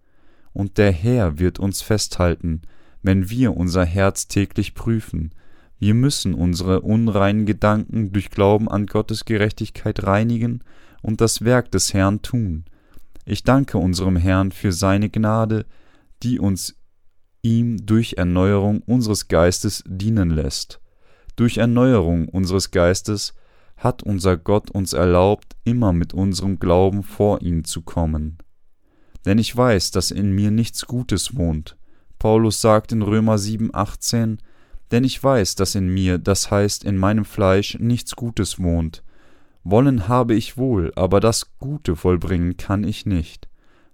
Und 0.54 0.78
der 0.78 0.92
Herr 0.92 1.40
wird 1.40 1.60
uns 1.60 1.82
festhalten, 1.82 2.64
wenn 3.04 3.30
wir 3.30 3.56
unser 3.56 3.86
Herz 3.86 4.28
täglich 4.28 4.74
prüfen. 4.74 5.32
Wir 5.78 5.94
müssen 5.94 6.34
unsere 6.34 6.82
unreinen 6.82 7.46
Gedanken 7.46 8.12
durch 8.12 8.30
Glauben 8.30 8.70
an 8.70 8.88
Gottes 8.88 9.26
Gerechtigkeit 9.26 10.04
reinigen 10.04 10.62
und 11.02 11.22
das 11.22 11.44
Werk 11.44 11.72
des 11.72 11.94
Herrn 11.94 12.22
tun. 12.22 12.66
Ich 13.26 13.44
danke 13.44 13.78
unserem 13.78 14.16
Herrn 14.16 14.52
für 14.52 14.72
seine 14.72 15.10
Gnade, 15.10 15.66
die 16.24 16.40
uns 16.40 16.76
ihm 17.44 17.86
durch 17.86 18.14
Erneuerung 18.14 18.82
unseres 18.82 19.28
Geistes 19.28 19.84
dienen 19.86 20.32
lässt. 20.32 20.80
Durch 21.36 21.58
Erneuerung 21.58 22.28
unseres 22.30 22.72
Geistes 22.72 23.36
hat 23.78 24.02
unser 24.02 24.38
Gott 24.38 24.72
uns 24.72 24.94
erlaubt, 24.94 25.56
immer 25.64 25.94
mit 25.94 26.14
unserem 26.14 26.58
Glauben 26.58 27.04
vor 27.04 27.42
ihn 27.42 27.66
zu 27.66 27.82
kommen. 27.82 28.38
Denn 29.26 29.38
ich 29.38 29.56
weiß, 29.56 29.92
dass 29.92 30.12
in 30.12 30.34
mir 30.34 30.52
nichts 30.52 30.86
Gutes 30.86 31.36
wohnt. 31.36 31.78
Paulus 32.18 32.62
sagt 32.62 32.92
in 32.92 33.02
Römer 33.02 33.38
7, 33.38 33.72
18, 33.74 34.38
denn 34.92 35.04
ich 35.04 35.22
weiß, 35.22 35.56
dass 35.56 35.76
in 35.76 35.94
mir, 35.94 36.20
das 36.20 36.52
heißt 36.52 36.84
in 36.84 36.98
meinem 36.98 37.26
Fleisch, 37.26 37.78
nichts 37.80 38.16
Gutes 38.16 38.60
wohnt, 38.60 39.04
wollen 39.64 40.08
habe 40.08 40.36
ich 40.36 40.58
wohl, 40.58 40.92
aber 40.96 41.20
das 41.20 41.58
Gute 41.60 41.96
vollbringen 41.96 42.58
kann 42.58 42.84
ich 42.84 43.06
nicht. 43.06 43.50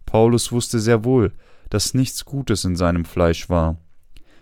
Paulus 0.05 0.51
wusste 0.51 0.79
sehr 0.79 1.05
wohl, 1.05 1.31
dass 1.69 1.93
nichts 1.93 2.25
Gutes 2.25 2.63
in 2.63 2.75
seinem 2.75 3.05
Fleisch 3.05 3.49
war. 3.49 3.77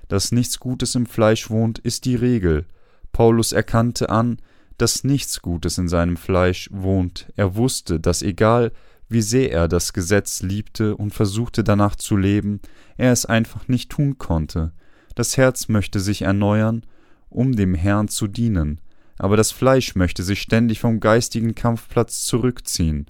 Dass 0.08 0.32
nichts 0.32 0.60
Gutes 0.60 0.96
im 0.96 1.06
Fleisch 1.06 1.50
wohnt, 1.50 1.80
ist 1.80 2.06
die 2.06 2.16
Regel. 2.16 2.66
Paulus 3.12 3.52
erkannte 3.52 4.10
an, 4.10 4.38
dass 4.78 5.04
nichts 5.04 5.42
Gutes 5.42 5.78
in 5.78 5.88
seinem 5.88 6.18
Fleisch 6.18 6.70
wohnt. 6.72 7.32
Er 7.36 7.56
wusste, 7.56 8.00
dass 8.00 8.22
egal 8.22 8.72
wie 9.10 9.22
sehr 9.22 9.52
er 9.52 9.68
das 9.68 9.94
Gesetz 9.94 10.42
liebte 10.42 10.96
und 10.96 11.14
versuchte 11.14 11.64
danach 11.64 11.96
zu 11.96 12.16
leben, 12.18 12.62
er 12.98 13.12
es 13.12 13.26
einfach 13.26 13.68
nicht 13.68 13.90
tun 13.90 14.18
konnte. 14.18 14.74
Das 15.16 15.38
Herz 15.38 15.68
möchte 15.68 16.00
sich 16.00 16.22
erneuern, 16.22 16.86
um 17.30 17.56
dem 17.56 17.74
Herrn 17.74 18.08
zu 18.08 18.28
dienen 18.28 18.82
aber 19.18 19.38
das 19.38 19.52
Fleisch 19.52 19.96
möchte 19.96 20.24
sich 20.24 20.42
ständig 20.42 20.80
vom 20.80 21.00
geistigen 21.00 21.56
Kampfplatz 21.56 22.26
zurückziehen. 22.26 23.08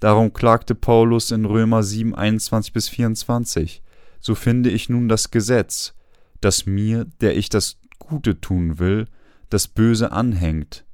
Darum 0.00 0.32
klagte 0.32 0.74
Paulus 0.74 1.30
in 1.30 1.44
Römer 1.44 1.82
7, 1.82 2.14
21 2.14 2.72
bis 2.72 2.88
24. 2.88 3.82
So 4.20 4.34
finde 4.34 4.70
ich 4.70 4.88
nun 4.88 5.08
das 5.08 5.30
Gesetz, 5.30 5.94
das 6.40 6.66
mir, 6.66 7.06
der 7.20 7.36
ich 7.36 7.48
das 7.48 7.78
Gute 7.98 8.40
tun 8.40 8.78
will, 8.78 9.06
das 9.48 9.68
Böse 9.68 10.12
anhängt. 10.12 10.84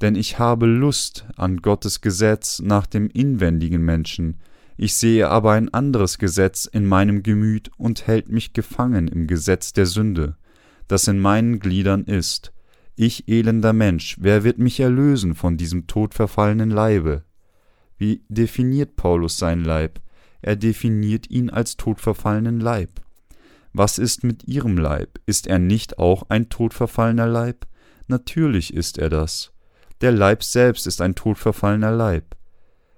Denn 0.00 0.14
ich 0.14 0.38
habe 0.38 0.66
Lust 0.66 1.26
an 1.36 1.58
Gottes 1.58 2.00
Gesetz 2.00 2.60
nach 2.60 2.86
dem 2.86 3.08
inwendigen 3.10 3.82
Menschen, 3.82 4.40
ich 4.80 4.94
sehe 4.94 5.28
aber 5.28 5.52
ein 5.52 5.74
anderes 5.74 6.18
Gesetz 6.18 6.64
in 6.64 6.86
meinem 6.86 7.24
Gemüt 7.24 7.68
und 7.78 8.06
hält 8.06 8.28
mich 8.28 8.52
gefangen 8.52 9.08
im 9.08 9.26
Gesetz 9.26 9.72
der 9.72 9.86
Sünde 9.86 10.36
das 10.88 11.06
in 11.06 11.20
meinen 11.20 11.60
Gliedern 11.60 12.04
ist. 12.04 12.52
Ich 12.96 13.28
elender 13.28 13.72
Mensch, 13.72 14.16
wer 14.18 14.42
wird 14.42 14.58
mich 14.58 14.80
erlösen 14.80 15.34
von 15.34 15.56
diesem 15.56 15.86
todverfallenen 15.86 16.70
Leibe? 16.70 17.22
Wie 17.98 18.22
definiert 18.28 18.96
Paulus 18.96 19.36
sein 19.36 19.64
Leib? 19.64 20.00
Er 20.40 20.56
definiert 20.56 21.28
ihn 21.30 21.50
als 21.50 21.76
todverfallenen 21.76 22.60
Leib. 22.60 23.00
Was 23.72 23.98
ist 23.98 24.24
mit 24.24 24.46
ihrem 24.46 24.78
Leib? 24.78 25.20
Ist 25.26 25.46
er 25.46 25.58
nicht 25.58 25.98
auch 25.98 26.24
ein 26.30 26.48
todverfallener 26.48 27.26
Leib? 27.26 27.66
Natürlich 28.06 28.72
ist 28.72 28.98
er 28.98 29.10
das. 29.10 29.52
Der 30.00 30.12
Leib 30.12 30.42
selbst 30.42 30.86
ist 30.86 31.00
ein 31.00 31.14
todverfallener 31.14 31.90
Leib. 31.90 32.36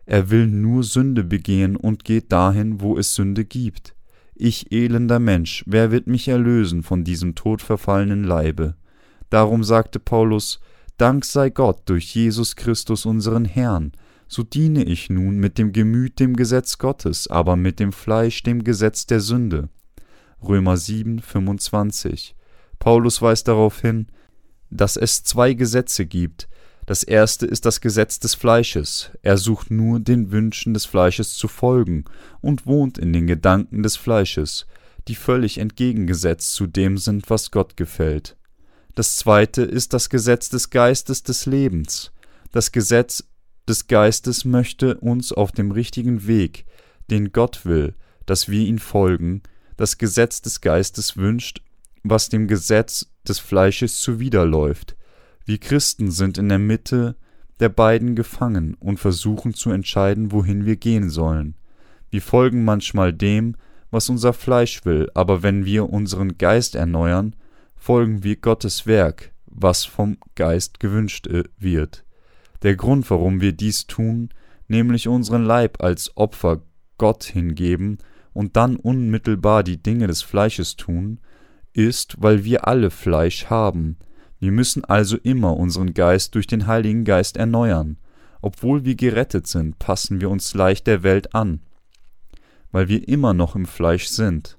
Er 0.06 0.30
will 0.30 0.46
nur 0.46 0.84
Sünde 0.84 1.24
begehen 1.24 1.76
und 1.76 2.04
geht 2.04 2.30
dahin, 2.30 2.80
wo 2.80 2.98
es 2.98 3.14
Sünde 3.14 3.44
gibt. 3.44 3.94
Ich 4.34 4.72
elender 4.72 5.18
Mensch, 5.18 5.64
wer 5.66 5.90
wird 5.90 6.06
mich 6.06 6.28
erlösen 6.28 6.82
von 6.82 7.04
diesem 7.04 7.34
todverfallenen 7.34 8.24
Leibe? 8.24 8.74
Darum 9.28 9.64
sagte 9.64 9.98
Paulus, 9.98 10.60
Dank 10.96 11.24
sei 11.24 11.50
Gott 11.50 11.82
durch 11.86 12.14
Jesus 12.14 12.56
Christus 12.56 13.06
unseren 13.06 13.44
Herrn, 13.44 13.92
so 14.30 14.44
diene 14.44 14.84
ich 14.84 15.10
nun 15.10 15.38
mit 15.38 15.58
dem 15.58 15.72
Gemüt 15.72 16.20
dem 16.20 16.36
Gesetz 16.36 16.78
Gottes, 16.78 17.26
aber 17.26 17.56
mit 17.56 17.80
dem 17.80 17.92
Fleisch 17.92 18.44
dem 18.44 18.62
Gesetz 18.62 19.04
der 19.04 19.18
Sünde. 19.18 19.68
Römer 20.40 20.76
7, 20.76 21.18
25. 21.18 22.36
Paulus 22.78 23.20
weist 23.20 23.48
darauf 23.48 23.80
hin, 23.80 24.06
dass 24.70 24.96
es 24.96 25.24
zwei 25.24 25.52
Gesetze 25.54 26.06
gibt. 26.06 26.48
Das 26.86 27.02
erste 27.02 27.44
ist 27.44 27.66
das 27.66 27.80
Gesetz 27.80 28.20
des 28.20 28.34
Fleisches. 28.34 29.10
Er 29.22 29.36
sucht 29.36 29.72
nur 29.72 29.98
den 29.98 30.30
Wünschen 30.30 30.74
des 30.74 30.86
Fleisches 30.86 31.34
zu 31.34 31.48
folgen 31.48 32.04
und 32.40 32.66
wohnt 32.66 32.98
in 32.98 33.12
den 33.12 33.26
Gedanken 33.26 33.82
des 33.82 33.96
Fleisches, 33.96 34.66
die 35.08 35.16
völlig 35.16 35.58
entgegengesetzt 35.58 36.54
zu 36.54 36.68
dem 36.68 36.98
sind, 36.98 37.28
was 37.30 37.50
Gott 37.50 37.76
gefällt. 37.76 38.36
Das 38.94 39.16
zweite 39.16 39.62
ist 39.62 39.92
das 39.92 40.08
Gesetz 40.08 40.50
des 40.50 40.70
Geistes 40.70 41.24
des 41.24 41.46
Lebens. 41.46 42.12
Das 42.52 42.72
Gesetz 42.72 43.24
des 43.70 43.86
Geistes 43.86 44.44
möchte 44.44 44.96
uns 44.96 45.32
auf 45.32 45.52
dem 45.52 45.70
richtigen 45.70 46.26
Weg, 46.26 46.66
den 47.08 47.30
Gott 47.30 47.64
will, 47.64 47.94
dass 48.26 48.48
wir 48.48 48.66
ihn 48.66 48.80
folgen, 48.80 49.42
das 49.76 49.96
Gesetz 49.96 50.42
des 50.42 50.60
Geistes 50.60 51.16
wünscht, 51.16 51.62
was 52.02 52.28
dem 52.28 52.48
Gesetz 52.48 53.12
des 53.28 53.38
Fleisches 53.38 54.00
zuwiderläuft. 54.00 54.96
Wir 55.44 55.58
Christen 55.58 56.10
sind 56.10 56.36
in 56.36 56.48
der 56.48 56.58
Mitte 56.58 57.14
der 57.60 57.68
beiden 57.68 58.16
gefangen 58.16 58.74
und 58.74 58.98
versuchen 58.98 59.54
zu 59.54 59.70
entscheiden, 59.70 60.32
wohin 60.32 60.66
wir 60.66 60.74
gehen 60.74 61.08
sollen. 61.08 61.54
Wir 62.10 62.22
folgen 62.22 62.64
manchmal 62.64 63.12
dem, 63.12 63.54
was 63.92 64.08
unser 64.08 64.32
Fleisch 64.32 64.84
will, 64.84 65.08
aber 65.14 65.44
wenn 65.44 65.64
wir 65.64 65.90
unseren 65.90 66.38
Geist 66.38 66.74
erneuern, 66.74 67.36
folgen 67.76 68.24
wir 68.24 68.34
Gottes 68.34 68.84
Werk, 68.86 69.30
was 69.46 69.84
vom 69.84 70.18
Geist 70.34 70.80
gewünscht 70.80 71.28
äh, 71.28 71.44
wird. 71.56 72.04
Der 72.62 72.76
Grund, 72.76 73.08
warum 73.10 73.40
wir 73.40 73.52
dies 73.52 73.86
tun, 73.86 74.30
nämlich 74.68 75.08
unseren 75.08 75.44
Leib 75.44 75.82
als 75.82 76.16
Opfer 76.16 76.62
Gott 76.98 77.24
hingeben, 77.24 77.98
und 78.32 78.56
dann 78.56 78.76
unmittelbar 78.76 79.64
die 79.64 79.82
Dinge 79.82 80.06
des 80.06 80.22
Fleisches 80.22 80.76
tun, 80.76 81.18
ist, 81.72 82.16
weil 82.18 82.44
wir 82.44 82.66
alle 82.66 82.90
Fleisch 82.90 83.46
haben. 83.46 83.96
Wir 84.38 84.52
müssen 84.52 84.84
also 84.84 85.16
immer 85.16 85.56
unseren 85.56 85.94
Geist 85.94 86.34
durch 86.34 86.46
den 86.46 86.66
Heiligen 86.66 87.04
Geist 87.04 87.36
erneuern. 87.36 87.98
Obwohl 88.42 88.84
wir 88.84 88.94
gerettet 88.94 89.46
sind, 89.46 89.78
passen 89.78 90.20
wir 90.20 90.30
uns 90.30 90.54
leicht 90.54 90.86
der 90.86 91.02
Welt 91.02 91.34
an, 91.34 91.60
weil 92.72 92.88
wir 92.88 93.06
immer 93.06 93.34
noch 93.34 93.54
im 93.54 93.66
Fleisch 93.66 94.06
sind, 94.06 94.58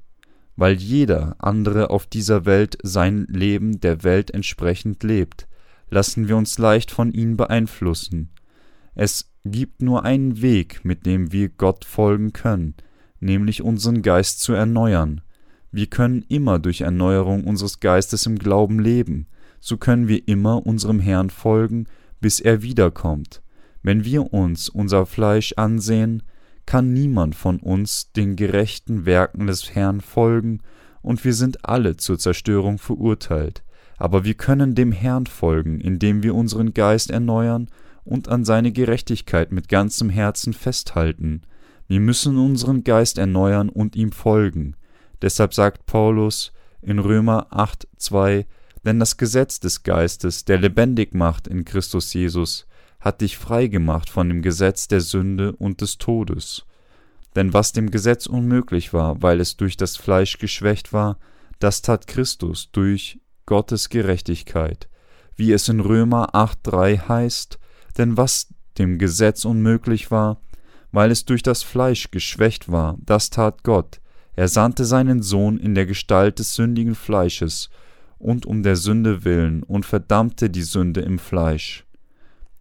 weil 0.56 0.76
jeder 0.76 1.36
andere 1.40 1.90
auf 1.90 2.06
dieser 2.06 2.46
Welt 2.46 2.78
sein 2.84 3.26
Leben 3.28 3.80
der 3.80 4.04
Welt 4.04 4.32
entsprechend 4.32 5.02
lebt, 5.02 5.48
lassen 5.92 6.28
wir 6.28 6.38
uns 6.38 6.58
leicht 6.58 6.90
von 6.90 7.12
ihnen 7.12 7.38
beeinflussen. 7.38 8.30
Es 8.96 9.32
gibt 9.46 9.82
nur 9.82 10.04
einen 10.04 10.42
Weg, 10.42 10.84
mit 10.84 11.06
dem 11.06 11.32
wir 11.32 11.50
Gott 11.50 11.86
folgen 11.86 12.34
können, 12.34 12.76
nämlich 13.20 13.62
unseren 13.62 14.02
Geist 14.02 14.40
zu 14.40 14.54
erneuern. 14.54 15.22
Wir 15.72 15.88
können 15.88 16.26
immer 16.28 16.60
durch 16.60 16.82
Erneuerung 16.82 17.44
unseres 17.44 17.80
Geistes 17.80 18.26
im 18.26 18.40
Glauben 18.40 18.80
leben, 18.80 19.28
so 19.60 19.78
können 19.78 20.08
wir 20.08 20.28
immer 20.28 20.66
unserem 20.66 21.00
Herrn 21.00 21.30
folgen, 21.30 21.86
bis 22.20 22.40
er 22.40 22.62
wiederkommt. 22.62 23.42
Wenn 23.84 24.06
wir 24.06 24.34
uns 24.34 24.70
unser 24.70 25.06
Fleisch 25.06 25.54
ansehen, 25.58 26.24
kann 26.66 26.94
niemand 26.94 27.36
von 27.36 27.60
uns 27.60 28.12
den 28.12 28.36
gerechten 28.36 29.06
Werken 29.06 29.48
des 29.48 29.76
Herrn 29.76 30.02
folgen, 30.02 30.62
und 31.02 31.26
wir 31.26 31.34
sind 31.34 31.66
alle 31.66 31.98
zur 31.98 32.20
Zerstörung 32.20 32.78
verurteilt. 32.78 33.64
Aber 34.02 34.24
wir 34.24 34.34
können 34.34 34.74
dem 34.74 34.92
Herrn 34.92 35.28
folgen, 35.28 35.80
indem 35.80 36.24
wir 36.24 36.34
unseren 36.34 36.74
Geist 36.74 37.12
erneuern 37.12 37.68
und 38.04 38.30
an 38.30 38.44
seine 38.46 38.72
Gerechtigkeit 38.72 39.52
mit 39.52 39.70
ganzem 39.70 40.10
Herzen 40.10 40.54
festhalten. 40.54 41.44
Wir 41.88 42.00
müssen 42.00 42.40
unseren 42.40 42.84
Geist 42.84 43.20
erneuern 43.20 43.70
und 43.70 43.96
ihm 43.96 44.12
folgen. 44.12 44.76
Deshalb 45.22 45.54
sagt 45.54 45.86
Paulus 45.86 46.52
in 46.82 46.98
Römer 46.98 47.46
8, 47.52 47.88
2, 47.96 48.48
denn 48.84 48.98
das 49.00 49.18
Gesetz 49.18 49.60
des 49.60 49.84
Geistes, 49.84 50.46
der 50.46 50.58
lebendig 50.58 51.14
macht 51.14 51.48
in 51.48 51.64
Christus 51.64 52.12
Jesus, 52.12 52.66
hat 53.00 53.22
dich 53.22 53.38
frei 53.38 53.68
gemacht 53.68 54.10
von 54.10 54.28
dem 54.30 54.42
Gesetz 54.42 54.88
der 54.88 55.02
Sünde 55.02 55.52
und 55.52 55.82
des 55.82 56.00
Todes. 56.00 56.66
Denn 57.36 57.54
was 57.54 57.72
dem 57.72 57.92
Gesetz 57.92 58.26
unmöglich 58.26 58.94
war, 58.94 59.22
weil 59.22 59.40
es 59.40 59.58
durch 59.58 59.78
das 59.78 59.96
Fleisch 59.96 60.40
geschwächt 60.40 60.92
war, 60.92 61.20
das 61.60 61.84
tat 61.84 62.08
Christus 62.08 62.72
durch 62.72 63.21
Gottes 63.46 63.90
Gerechtigkeit, 63.90 64.90
wie 65.36 65.52
es 65.52 65.70
in 65.70 65.80
Römer 65.80 66.34
8,3 66.36 67.08
heißt, 67.08 67.60
denn 67.98 68.18
was 68.18 68.54
dem 68.78 68.98
Gesetz 68.98 69.46
unmöglich 69.46 70.12
war, 70.12 70.42
weil 70.92 71.12
es 71.12 71.26
durch 71.26 71.44
das 71.44 71.64
Fleisch 71.64 72.12
geschwächt 72.12 72.72
war, 72.72 72.98
das 73.00 73.30
tat 73.30 73.64
Gott. 73.64 74.02
Er 74.36 74.48
sandte 74.48 74.86
seinen 74.86 75.22
Sohn 75.22 75.58
in 75.58 75.76
der 75.76 75.86
Gestalt 75.86 76.40
des 76.40 76.56
sündigen 76.56 76.96
Fleisches 76.96 77.70
und 78.18 78.46
um 78.46 78.64
der 78.64 78.76
Sünde 78.76 79.24
willen 79.24 79.64
und 79.64 79.86
verdammte 79.86 80.50
die 80.50 80.62
Sünde 80.62 81.02
im 81.02 81.20
Fleisch. 81.20 81.86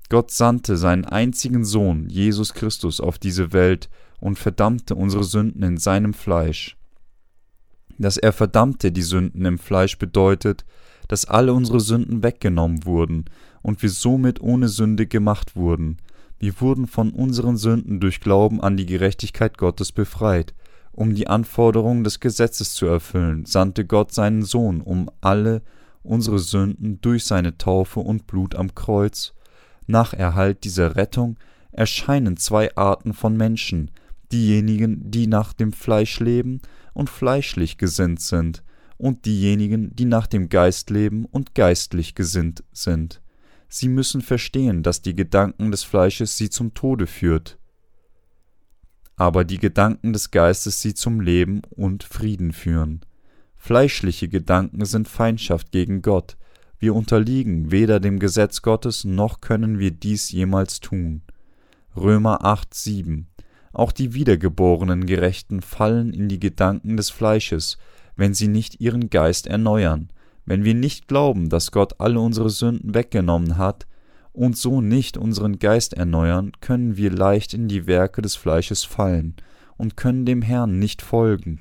Gott 0.08 0.32
sandte 0.32 0.76
seinen 0.76 1.04
einzigen 1.04 1.64
Sohn, 1.64 2.08
Jesus 2.08 2.52
Christus, 2.54 3.00
auf 3.00 3.18
diese 3.18 3.52
Welt 3.52 3.88
und 4.18 4.38
verdammte 4.38 4.96
unsere 4.96 5.22
Sünden 5.22 5.62
in 5.62 5.76
seinem 5.76 6.14
Fleisch. 6.14 6.76
Dass 8.00 8.16
er 8.16 8.32
verdammte 8.32 8.92
die 8.92 9.02
Sünden 9.02 9.44
im 9.44 9.58
Fleisch 9.58 9.98
bedeutet, 9.98 10.64
dass 11.06 11.26
alle 11.26 11.52
unsere 11.52 11.80
Sünden 11.80 12.22
weggenommen 12.22 12.86
wurden 12.86 13.26
und 13.60 13.82
wir 13.82 13.90
somit 13.90 14.40
ohne 14.40 14.68
Sünde 14.68 15.06
gemacht 15.06 15.54
wurden, 15.54 15.98
wir 16.38 16.58
wurden 16.62 16.86
von 16.86 17.10
unseren 17.10 17.58
Sünden 17.58 18.00
durch 18.00 18.20
Glauben 18.20 18.62
an 18.62 18.78
die 18.78 18.86
Gerechtigkeit 18.86 19.58
Gottes 19.58 19.92
befreit. 19.92 20.54
Um 20.92 21.14
die 21.14 21.26
Anforderungen 21.26 22.02
des 22.02 22.20
Gesetzes 22.20 22.72
zu 22.72 22.86
erfüllen, 22.86 23.44
sandte 23.44 23.84
Gott 23.84 24.14
seinen 24.14 24.44
Sohn, 24.44 24.80
um 24.80 25.10
alle 25.20 25.60
unsere 26.02 26.38
Sünden 26.38 27.02
durch 27.02 27.26
seine 27.26 27.58
Taufe 27.58 28.00
und 28.00 28.26
Blut 28.26 28.54
am 28.54 28.74
Kreuz. 28.74 29.34
Nach 29.86 30.14
Erhalt 30.14 30.64
dieser 30.64 30.96
Rettung 30.96 31.36
erscheinen 31.70 32.38
zwei 32.38 32.74
Arten 32.76 33.12
von 33.12 33.36
Menschen, 33.36 33.90
diejenigen, 34.32 35.10
die 35.10 35.26
nach 35.26 35.52
dem 35.52 35.72
Fleisch 35.72 36.20
leben 36.20 36.60
und 36.92 37.10
fleischlich 37.10 37.78
gesinnt 37.78 38.20
sind, 38.20 38.62
und 38.96 39.24
diejenigen, 39.24 39.96
die 39.96 40.04
nach 40.04 40.26
dem 40.26 40.50
Geist 40.50 40.90
leben 40.90 41.24
und 41.24 41.54
geistlich 41.54 42.14
gesinnt 42.14 42.62
sind. 42.72 43.22
Sie 43.68 43.88
müssen 43.88 44.20
verstehen, 44.20 44.82
dass 44.82 45.00
die 45.00 45.14
Gedanken 45.14 45.70
des 45.70 45.84
Fleisches 45.84 46.36
sie 46.36 46.50
zum 46.50 46.74
Tode 46.74 47.06
führt, 47.06 47.56
aber 49.20 49.44
die 49.44 49.58
Gedanken 49.58 50.14
des 50.14 50.30
Geistes 50.30 50.80
sie 50.80 50.94
zum 50.94 51.20
Leben 51.20 51.60
und 51.68 52.04
Frieden 52.04 52.52
führen. 52.52 53.00
Fleischliche 53.56 54.28
Gedanken 54.28 54.86
sind 54.86 55.08
Feindschaft 55.08 55.72
gegen 55.72 56.00
Gott. 56.00 56.38
Wir 56.78 56.94
unterliegen 56.94 57.70
weder 57.70 58.00
dem 58.00 58.18
Gesetz 58.18 58.62
Gottes 58.62 59.04
noch 59.04 59.42
können 59.42 59.78
wir 59.78 59.90
dies 59.90 60.30
jemals 60.30 60.80
tun. 60.80 61.20
Römer 61.94 62.46
8, 62.46 62.72
7. 62.72 63.28
Auch 63.72 63.92
die 63.92 64.14
wiedergeborenen 64.14 65.06
Gerechten 65.06 65.62
fallen 65.62 66.12
in 66.12 66.28
die 66.28 66.40
Gedanken 66.40 66.96
des 66.96 67.10
Fleisches, 67.10 67.78
wenn 68.16 68.34
sie 68.34 68.48
nicht 68.48 68.80
ihren 68.80 69.10
Geist 69.10 69.46
erneuern, 69.46 70.08
wenn 70.44 70.64
wir 70.64 70.74
nicht 70.74 71.06
glauben, 71.06 71.48
dass 71.48 71.70
Gott 71.70 72.00
alle 72.00 72.20
unsere 72.20 72.50
Sünden 72.50 72.94
weggenommen 72.94 73.56
hat 73.56 73.86
und 74.32 74.56
so 74.56 74.80
nicht 74.80 75.16
unseren 75.16 75.58
Geist 75.58 75.94
erneuern, 75.94 76.52
können 76.60 76.96
wir 76.96 77.10
leicht 77.10 77.54
in 77.54 77.68
die 77.68 77.86
Werke 77.86 78.22
des 78.22 78.36
Fleisches 78.36 78.84
fallen 78.84 79.34
und 79.76 79.96
können 79.96 80.26
dem 80.26 80.42
Herrn 80.42 80.78
nicht 80.78 81.02
folgen. 81.02 81.60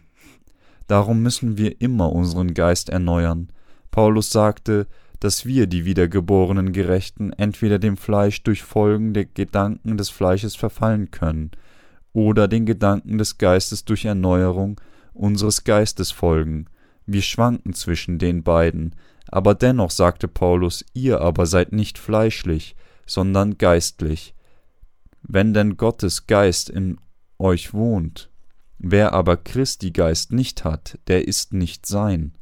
Darum 0.87 1.21
müssen 1.21 1.57
wir 1.57 1.79
immer 1.81 2.11
unseren 2.11 2.55
Geist 2.55 2.89
erneuern. 2.89 3.49
Paulus 3.91 4.31
sagte, 4.31 4.87
dass 5.19 5.45
wir, 5.45 5.67
die 5.67 5.85
wiedergeborenen 5.85 6.71
Gerechten, 6.71 7.31
entweder 7.33 7.77
dem 7.77 7.97
Fleisch 7.97 8.41
durch 8.43 8.63
Folgen 8.63 9.13
der 9.13 9.25
Gedanken 9.25 9.97
des 9.97 10.09
Fleisches 10.09 10.55
verfallen 10.55 11.11
können, 11.11 11.51
oder 12.13 12.47
den 12.47 12.65
Gedanken 12.65 13.17
des 13.17 13.37
Geistes 13.37 13.85
durch 13.85 14.05
Erneuerung 14.05 14.79
unseres 15.13 15.63
Geistes 15.63 16.11
folgen, 16.11 16.65
Wir 17.05 17.21
schwanken 17.23 17.73
zwischen 17.73 18.19
den 18.19 18.43
beiden, 18.43 18.95
aber 19.27 19.55
dennoch 19.55 19.91
sagte 19.91 20.27
Paulus, 20.27 20.85
ihr 20.93 21.21
aber 21.21 21.45
seid 21.45 21.71
nicht 21.71 21.97
fleischlich, 21.97 22.75
sondern 23.05 23.57
geistlich. 23.57 24.35
Wenn 25.23 25.53
denn 25.53 25.77
Gottes 25.77 26.27
Geist 26.27 26.69
in 26.69 26.97
euch 27.39 27.73
wohnt, 27.73 28.29
wer 28.77 29.13
aber 29.13 29.37
Christi 29.37 29.91
Geist 29.91 30.31
nicht 30.31 30.63
hat, 30.63 30.99
der 31.07 31.27
ist 31.27 31.53
nicht 31.53 31.85
sein. 31.85 32.33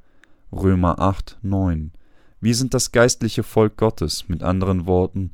Römer 0.52 1.00
8, 1.00 1.40
9. 1.42 1.92
Wir 2.40 2.56
sind 2.56 2.74
das 2.74 2.92
geistliche 2.92 3.44
Volk 3.44 3.78
Gottes, 3.78 4.28
mit 4.28 4.44
anderen 4.44 4.86
Worten, 4.86 5.32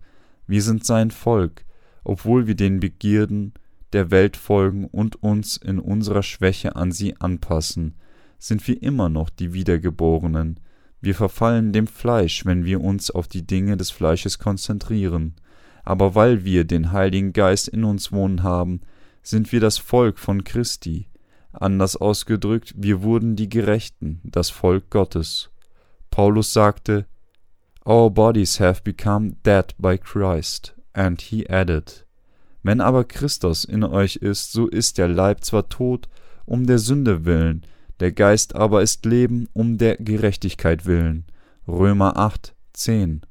wir 0.47 0.61
sind 0.61 0.85
sein 0.85 1.11
Volk, 1.11 1.65
obwohl 2.03 2.47
wir 2.47 2.55
den 2.55 2.79
Begierden 2.79 3.53
der 3.93 4.11
Welt 4.11 4.37
folgen 4.37 4.85
und 4.85 5.21
uns 5.21 5.57
in 5.57 5.79
unserer 5.79 6.23
Schwäche 6.23 6.75
an 6.75 6.91
sie 6.91 7.15
anpassen, 7.19 7.95
sind 8.39 8.67
wir 8.67 8.81
immer 8.81 9.09
noch 9.09 9.29
die 9.29 9.53
Wiedergeborenen. 9.53 10.59
Wir 11.01 11.15
verfallen 11.15 11.71
dem 11.73 11.87
Fleisch, 11.87 12.45
wenn 12.45 12.65
wir 12.65 12.81
uns 12.81 13.11
auf 13.11 13.27
die 13.27 13.45
Dinge 13.45 13.77
des 13.77 13.91
Fleisches 13.91 14.39
konzentrieren. 14.39 15.35
Aber 15.83 16.15
weil 16.15 16.43
wir 16.43 16.63
den 16.63 16.91
Heiligen 16.91 17.33
Geist 17.33 17.67
in 17.67 17.83
uns 17.83 18.11
wohnen 18.11 18.43
haben, 18.43 18.81
sind 19.21 19.51
wir 19.51 19.59
das 19.59 19.77
Volk 19.77 20.19
von 20.19 20.43
Christi. 20.43 21.07
Anders 21.53 21.95
ausgedrückt, 21.95 22.73
wir 22.75 23.03
wurden 23.03 23.35
die 23.35 23.49
Gerechten, 23.49 24.19
das 24.23 24.49
Volk 24.49 24.89
Gottes. 24.89 25.49
Paulus 26.09 26.51
sagte, 26.51 27.05
Our 27.85 28.09
bodies 28.09 28.59
have 28.59 28.81
become 28.83 29.35
dead 29.43 29.73
by 29.77 29.97
Christ, 29.97 30.73
and 30.93 31.21
he 31.21 31.49
added, 31.49 32.05
wenn 32.63 32.81
aber 32.81 33.03
Christus 33.03 33.65
in 33.65 33.83
euch 33.83 34.15
ist, 34.15 34.51
so 34.51 34.67
ist 34.67 34.97
der 34.97 35.07
Leib 35.07 35.43
zwar 35.43 35.69
tot 35.69 36.07
um 36.45 36.65
der 36.65 36.79
Sünde 36.79 37.25
willen, 37.25 37.65
der 37.99 38.11
Geist 38.11 38.55
aber 38.55 38.81
ist 38.81 39.05
Leben 39.05 39.47
um 39.53 39.77
der 39.77 39.97
Gerechtigkeit 39.97 40.85
willen. 40.85 41.25
Römer 41.67 42.17
8, 42.17 42.55
10. 42.73 43.21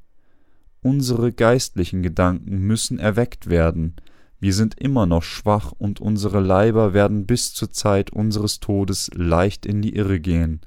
Unsere 0.82 1.32
geistlichen 1.32 2.02
Gedanken 2.02 2.58
müssen 2.58 2.98
erweckt 2.98 3.50
werden. 3.50 3.96
Wir 4.40 4.54
sind 4.54 4.80
immer 4.80 5.06
noch 5.06 5.22
schwach 5.22 5.72
und 5.72 6.00
unsere 6.00 6.40
Leiber 6.40 6.94
werden 6.94 7.26
bis 7.26 7.54
zur 7.54 7.70
Zeit 7.70 8.10
unseres 8.12 8.60
Todes 8.60 9.10
leicht 9.14 9.66
in 9.66 9.82
die 9.82 9.94
Irre 9.94 10.20
gehen. 10.20 10.60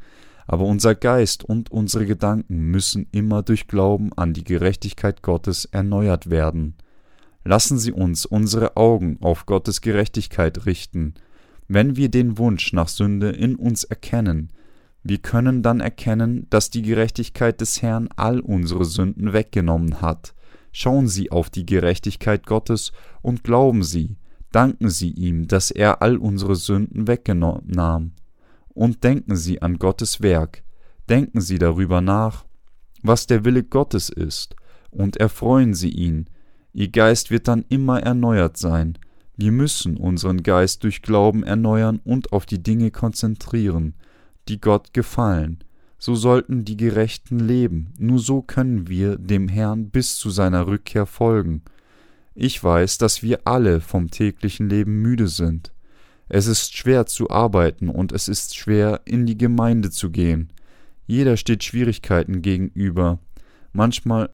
Aber 0.47 0.65
unser 0.65 0.95
Geist 0.95 1.43
und 1.43 1.71
unsere 1.71 2.05
Gedanken 2.05 2.71
müssen 2.71 3.07
immer 3.11 3.41
durch 3.41 3.67
Glauben 3.67 4.13
an 4.13 4.33
die 4.33 4.43
Gerechtigkeit 4.43 5.23
Gottes 5.23 5.65
erneuert 5.65 6.29
werden. 6.29 6.75
Lassen 7.47 7.77
Sie 7.77 7.91
uns 7.91 8.25
unsere 8.25 8.75
Augen 8.75 9.17
auf 9.21 9.45
Gottes 9.45 9.81
Gerechtigkeit 9.81 10.65
richten. 10.65 11.13
Wenn 11.67 11.95
wir 11.95 12.09
den 12.09 12.39
Wunsch 12.39 12.73
nach 12.73 12.87
Sünde 12.87 13.29
in 13.29 13.55
uns 13.55 13.83
erkennen, 13.83 14.49
wir 15.03 15.19
können 15.19 15.61
dann 15.61 15.79
erkennen, 15.79 16.47
dass 16.49 16.71
die 16.71 16.81
Gerechtigkeit 16.81 17.61
des 17.61 17.83
Herrn 17.83 18.09
all 18.15 18.39
unsere 18.39 18.85
Sünden 18.85 19.31
weggenommen 19.33 20.01
hat. 20.01 20.33
Schauen 20.71 21.07
Sie 21.07 21.31
auf 21.31 21.51
die 21.51 21.67
Gerechtigkeit 21.67 22.47
Gottes 22.47 22.91
und 23.21 23.43
glauben 23.43 23.83
Sie, 23.83 24.17
danken 24.51 24.89
Sie 24.89 25.11
ihm, 25.11 25.47
dass 25.47 25.69
er 25.69 26.01
all 26.01 26.17
unsere 26.17 26.55
Sünden 26.55 27.07
weggenommen. 27.07 28.15
Und 28.69 29.03
denken 29.03 29.35
Sie 29.35 29.61
an 29.61 29.77
Gottes 29.77 30.21
Werk, 30.21 30.63
denken 31.07 31.39
Sie 31.39 31.59
darüber 31.59 32.01
nach, 32.01 32.45
was 33.03 33.27
der 33.27 33.45
Wille 33.45 33.63
Gottes 33.63 34.09
ist, 34.09 34.55
und 34.89 35.17
erfreuen 35.17 35.75
Sie 35.75 35.91
ihn, 35.91 36.25
Ihr 36.77 36.89
Geist 36.89 37.31
wird 37.31 37.47
dann 37.47 37.63
immer 37.69 38.03
erneuert 38.03 38.57
sein. 38.57 38.97
Wir 39.37 39.53
müssen 39.53 39.95
unseren 39.95 40.43
Geist 40.43 40.83
durch 40.83 41.01
Glauben 41.01 41.41
erneuern 41.41 42.01
und 42.03 42.33
auf 42.33 42.45
die 42.45 42.61
Dinge 42.61 42.91
konzentrieren, 42.91 43.93
die 44.49 44.59
Gott 44.59 44.93
gefallen. 44.93 45.59
So 45.97 46.15
sollten 46.15 46.65
die 46.65 46.75
Gerechten 46.75 47.39
leben, 47.39 47.93
nur 47.97 48.19
so 48.19 48.41
können 48.41 48.89
wir 48.89 49.15
dem 49.15 49.47
Herrn 49.47 49.89
bis 49.89 50.15
zu 50.17 50.29
seiner 50.29 50.67
Rückkehr 50.67 51.05
folgen. 51.05 51.61
Ich 52.33 52.61
weiß, 52.61 52.97
dass 52.97 53.23
wir 53.23 53.47
alle 53.47 53.79
vom 53.79 54.11
täglichen 54.11 54.67
Leben 54.67 55.01
müde 55.01 55.29
sind. 55.29 55.71
Es 56.27 56.45
ist 56.45 56.75
schwer 56.75 57.05
zu 57.05 57.29
arbeiten 57.29 57.87
und 57.87 58.11
es 58.11 58.27
ist 58.27 58.57
schwer, 58.57 58.99
in 59.05 59.25
die 59.25 59.37
Gemeinde 59.37 59.91
zu 59.91 60.09
gehen. 60.09 60.49
Jeder 61.07 61.37
steht 61.37 61.63
Schwierigkeiten 61.63 62.41
gegenüber. 62.41 63.19
Manchmal 63.71 64.29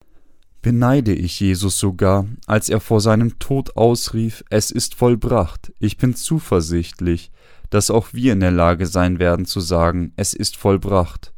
beneide 0.61 1.13
ich 1.13 1.39
Jesus 1.39 1.77
sogar, 1.77 2.25
als 2.45 2.69
er 2.69 2.79
vor 2.79 3.01
seinem 3.01 3.39
Tod 3.39 3.75
ausrief, 3.75 4.43
es 4.49 4.71
ist 4.71 4.95
vollbracht, 4.95 5.73
ich 5.79 5.97
bin 5.97 6.15
zuversichtlich, 6.15 7.31
dass 7.69 7.89
auch 7.89 8.13
wir 8.13 8.33
in 8.33 8.41
der 8.41 8.51
Lage 8.51 8.85
sein 8.85 9.19
werden 9.19 9.45
zu 9.45 9.59
sagen, 9.59 10.13
es 10.15 10.33
ist 10.33 10.57
vollbracht, 10.57 11.33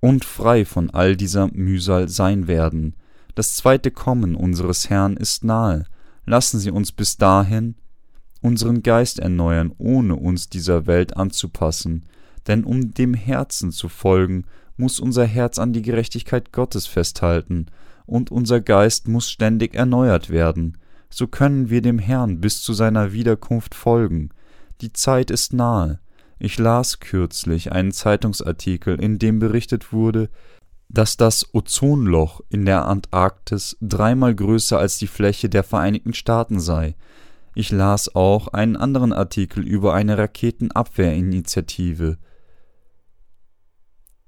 und 0.00 0.24
frei 0.24 0.64
von 0.64 0.90
all 0.90 1.16
dieser 1.16 1.48
Mühsal 1.48 2.08
sein 2.08 2.48
werden. 2.48 2.96
Das 3.34 3.56
zweite 3.56 3.90
Kommen 3.90 4.34
unseres 4.34 4.88
Herrn 4.88 5.16
ist 5.16 5.44
nahe. 5.44 5.84
Lassen 6.24 6.58
Sie 6.58 6.70
uns 6.70 6.92
bis 6.92 7.18
dahin 7.18 7.76
unseren 8.40 8.82
Geist 8.82 9.18
erneuern, 9.18 9.72
ohne 9.76 10.16
uns 10.16 10.48
dieser 10.48 10.86
Welt 10.86 11.16
anzupassen, 11.16 12.04
denn 12.46 12.64
um 12.64 12.94
dem 12.94 13.14
Herzen 13.14 13.70
zu 13.70 13.88
folgen, 13.88 14.44
muss 14.76 14.98
unser 14.98 15.26
Herz 15.26 15.58
an 15.58 15.74
die 15.74 15.82
Gerechtigkeit 15.82 16.52
Gottes 16.52 16.86
festhalten, 16.86 17.66
und 18.10 18.30
unser 18.30 18.60
Geist 18.60 19.08
muss 19.08 19.30
ständig 19.30 19.74
erneuert 19.74 20.30
werden, 20.30 20.76
so 21.08 21.26
können 21.26 21.70
wir 21.70 21.80
dem 21.80 21.98
Herrn 21.98 22.40
bis 22.40 22.60
zu 22.62 22.72
seiner 22.72 23.12
Wiederkunft 23.12 23.74
folgen. 23.74 24.30
Die 24.80 24.92
Zeit 24.92 25.30
ist 25.30 25.52
nahe. 25.52 26.00
Ich 26.38 26.58
las 26.58 27.00
kürzlich 27.00 27.72
einen 27.72 27.92
Zeitungsartikel, 27.92 29.00
in 29.00 29.18
dem 29.18 29.38
berichtet 29.38 29.92
wurde, 29.92 30.28
dass 30.88 31.16
das 31.16 31.54
Ozonloch 31.54 32.40
in 32.48 32.64
der 32.64 32.86
Antarktis 32.86 33.76
dreimal 33.80 34.34
größer 34.34 34.78
als 34.78 34.98
die 34.98 35.06
Fläche 35.06 35.48
der 35.48 35.62
Vereinigten 35.62 36.14
Staaten 36.14 36.58
sei. 36.58 36.96
Ich 37.54 37.70
las 37.70 38.14
auch 38.14 38.48
einen 38.48 38.76
anderen 38.76 39.12
Artikel 39.12 39.66
über 39.66 39.94
eine 39.94 40.18
Raketenabwehrinitiative, 40.18 42.16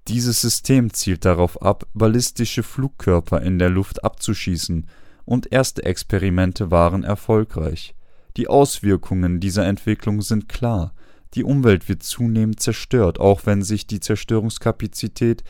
dieses 0.08 0.40
System 0.40 0.92
zielt 0.92 1.24
darauf 1.24 1.62
ab, 1.62 1.86
ballistische 1.94 2.62
Flugkörper 2.62 3.40
in 3.42 3.58
der 3.58 3.70
Luft 3.70 4.04
abzuschießen, 4.04 4.86
und 5.24 5.52
erste 5.52 5.84
Experimente 5.84 6.70
waren 6.70 7.04
erfolgreich. 7.04 7.94
Die 8.36 8.48
Auswirkungen 8.48 9.40
dieser 9.40 9.66
Entwicklung 9.66 10.20
sind 10.20 10.48
klar. 10.48 10.94
Die 11.34 11.44
Umwelt 11.44 11.88
wird 11.88 12.02
zunehmend 12.02 12.60
zerstört, 12.60 13.20
auch 13.20 13.46
wenn 13.46 13.62
sich 13.62 13.86
die 13.86 14.00
Zerstörungskapazität 14.00 15.44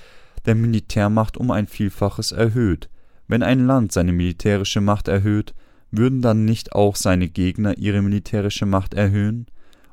der 0.44 0.54
Militärmacht 0.54 1.36
um 1.36 1.50
ein 1.50 1.66
Vielfaches 1.66 2.32
erhöht. 2.32 2.90
Wenn 3.28 3.42
ein 3.42 3.66
Land 3.66 3.92
seine 3.92 4.12
militärische 4.12 4.80
Macht 4.80 5.08
erhöht, 5.08 5.54
würden 5.90 6.22
dann 6.22 6.44
nicht 6.44 6.72
auch 6.72 6.96
seine 6.96 7.28
Gegner 7.28 7.78
ihre 7.78 8.02
militärische 8.02 8.66
Macht 8.66 8.94
erhöhen, 8.94 9.46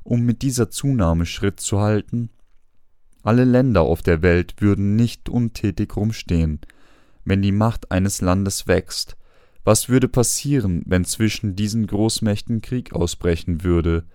um 0.04 0.22
mit 0.22 0.42
dieser 0.42 0.70
Zunahme 0.70 1.26
Schritt 1.26 1.60
zu 1.60 1.80
halten? 1.80 2.30
Alle 3.24 3.44
Länder 3.44 3.82
auf 3.82 4.02
der 4.02 4.22
Welt 4.22 4.56
würden 4.60 4.96
nicht 4.96 5.30
untätig 5.30 5.96
rumstehen, 5.96 6.60
wenn 7.26 7.42
die 7.42 7.52
Macht 7.52 7.92
eines 7.92 8.22
Landes 8.22 8.68
wächst. 8.68 9.18
Was 9.64 9.90
würde 9.90 10.08
passieren, 10.08 10.84
wenn 10.86 11.04
zwischen 11.06 11.56
diesen 11.56 11.86
Großmächten 11.86 12.62
Krieg 12.62 12.94
ausbrechen 12.94 13.64
würde? 13.64 14.06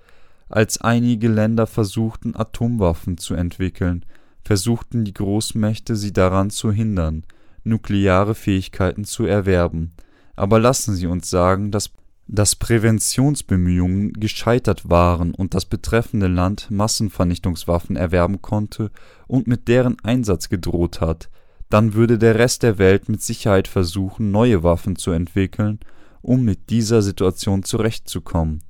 Als 0.48 0.80
einige 0.80 1.28
Länder 1.28 1.66
versuchten, 1.66 2.34
Atomwaffen 2.34 3.18
zu 3.18 3.34
entwickeln, 3.34 4.04
versuchten 4.42 5.04
die 5.04 5.14
Großmächte 5.14 5.96
sie 5.96 6.12
daran 6.12 6.50
zu 6.50 6.72
hindern, 6.72 7.24
nukleare 7.62 8.34
Fähigkeiten 8.34 9.04
zu 9.04 9.24
erwerben. 9.24 9.92
Aber 10.36 10.58
lassen 10.58 10.94
Sie 10.94 11.06
uns 11.06 11.30
sagen, 11.30 11.70
dass 11.70 11.90
dass 12.26 12.56
Präventionsbemühungen 12.56 14.12
gescheitert 14.14 14.88
waren 14.88 15.34
und 15.34 15.54
das 15.54 15.66
betreffende 15.66 16.26
Land 16.26 16.70
Massenvernichtungswaffen 16.70 17.96
erwerben 17.96 18.40
konnte 18.40 18.90
und 19.26 19.46
mit 19.46 19.68
deren 19.68 19.98
Einsatz 20.00 20.48
gedroht 20.48 21.00
hat, 21.00 21.28
dann 21.68 21.94
würde 21.94 22.18
der 22.18 22.36
Rest 22.38 22.62
der 22.62 22.78
Welt 22.78 23.08
mit 23.08 23.22
Sicherheit 23.22 23.68
versuchen, 23.68 24.30
neue 24.30 24.62
Waffen 24.62 24.96
zu 24.96 25.10
entwickeln, 25.10 25.80
um 26.22 26.44
mit 26.44 26.70
dieser 26.70 27.02
Situation 27.02 27.62
zurechtzukommen. 27.62 28.62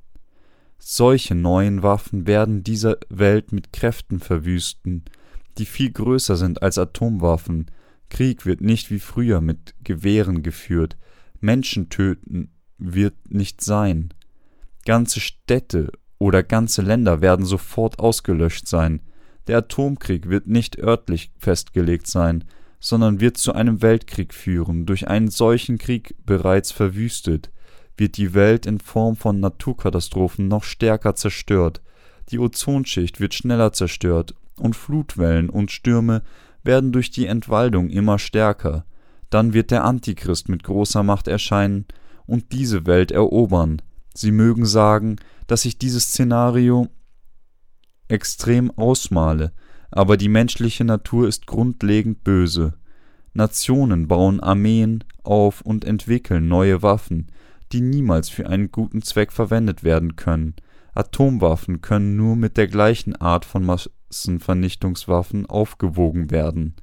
Solche 0.77 1.35
neuen 1.35 1.83
Waffen 1.83 2.27
werden 2.27 2.63
dieser 2.63 2.97
Welt 3.09 3.51
mit 3.51 3.71
Kräften 3.71 4.19
verwüsten, 4.19 5.03
die 5.57 5.65
viel 5.65 5.91
größer 5.91 6.35
sind 6.35 6.61
als 6.61 6.77
Atomwaffen. 6.77 7.71
Krieg 8.09 8.45
wird 8.45 8.61
nicht 8.61 8.91
wie 8.91 8.99
früher 8.99 9.39
mit 9.39 9.73
Gewehren 9.83 10.43
geführt. 10.43 10.97
Menschen 11.39 11.89
töten 11.89 12.49
wird 12.77 13.15
nicht 13.29 13.61
sein. 13.61 14.13
Ganze 14.85 15.19
Städte 15.19 15.91
oder 16.17 16.43
ganze 16.43 16.81
Länder 16.81 17.21
werden 17.21 17.45
sofort 17.45 17.99
ausgelöscht 17.99 18.67
sein. 18.67 19.01
Der 19.47 19.59
Atomkrieg 19.59 20.29
wird 20.29 20.47
nicht 20.47 20.79
örtlich 20.79 21.31
festgelegt 21.37 22.07
sein, 22.07 22.43
sondern 22.79 23.19
wird 23.19 23.37
zu 23.37 23.53
einem 23.53 23.81
Weltkrieg 23.81 24.33
führen. 24.33 24.85
Durch 24.85 25.07
einen 25.07 25.29
solchen 25.29 25.77
Krieg 25.77 26.15
bereits 26.25 26.71
verwüstet, 26.71 27.51
wird 27.97 28.17
die 28.17 28.33
Welt 28.33 28.65
in 28.65 28.79
Form 28.79 29.15
von 29.15 29.39
Naturkatastrophen 29.39 30.47
noch 30.47 30.63
stärker 30.63 31.15
zerstört. 31.15 31.81
Die 32.29 32.39
Ozonschicht 32.39 33.19
wird 33.19 33.33
schneller 33.33 33.71
zerstört 33.71 34.35
und 34.57 34.75
Flutwellen 34.75 35.49
und 35.49 35.71
Stürme 35.71 36.23
werden 36.63 36.91
durch 36.91 37.11
die 37.11 37.27
Entwaldung 37.27 37.89
immer 37.89 38.19
stärker. 38.19 38.85
Dann 39.29 39.53
wird 39.53 39.71
der 39.71 39.83
Antichrist 39.83 40.49
mit 40.49 40.63
großer 40.63 41.03
Macht 41.03 41.27
erscheinen 41.27 41.85
und 42.27 42.51
diese 42.51 42.85
Welt 42.85 43.11
erobern. 43.11 43.81
Sie 44.13 44.31
mögen 44.31 44.65
sagen, 44.65 45.17
dass 45.47 45.65
ich 45.65 45.77
dieses 45.77 46.05
Szenario 46.05 46.87
extrem 48.07 48.71
ausmale, 48.71 49.51
aber 49.91 50.17
die 50.17 50.29
menschliche 50.29 50.83
Natur 50.83 51.27
ist 51.27 51.47
grundlegend 51.47 52.23
böse. 52.23 52.73
Nationen 53.33 54.07
bauen 54.07 54.39
Armeen 54.39 55.03
auf 55.23 55.61
und 55.61 55.85
entwickeln 55.85 56.47
neue 56.47 56.81
Waffen, 56.81 57.31
die 57.71 57.81
niemals 57.81 58.29
für 58.29 58.47
einen 58.47 58.71
guten 58.71 59.01
Zweck 59.01 59.31
verwendet 59.31 59.83
werden 59.83 60.15
können. 60.15 60.55
Atomwaffen 60.93 61.81
können 61.81 62.15
nur 62.15 62.37
mit 62.37 62.55
der 62.55 62.67
gleichen 62.67 63.15
Art 63.17 63.43
von 63.43 63.65
Massenvernichtungswaffen 63.65 65.45
aufgewogen 65.45 66.31
werden. 66.31 66.75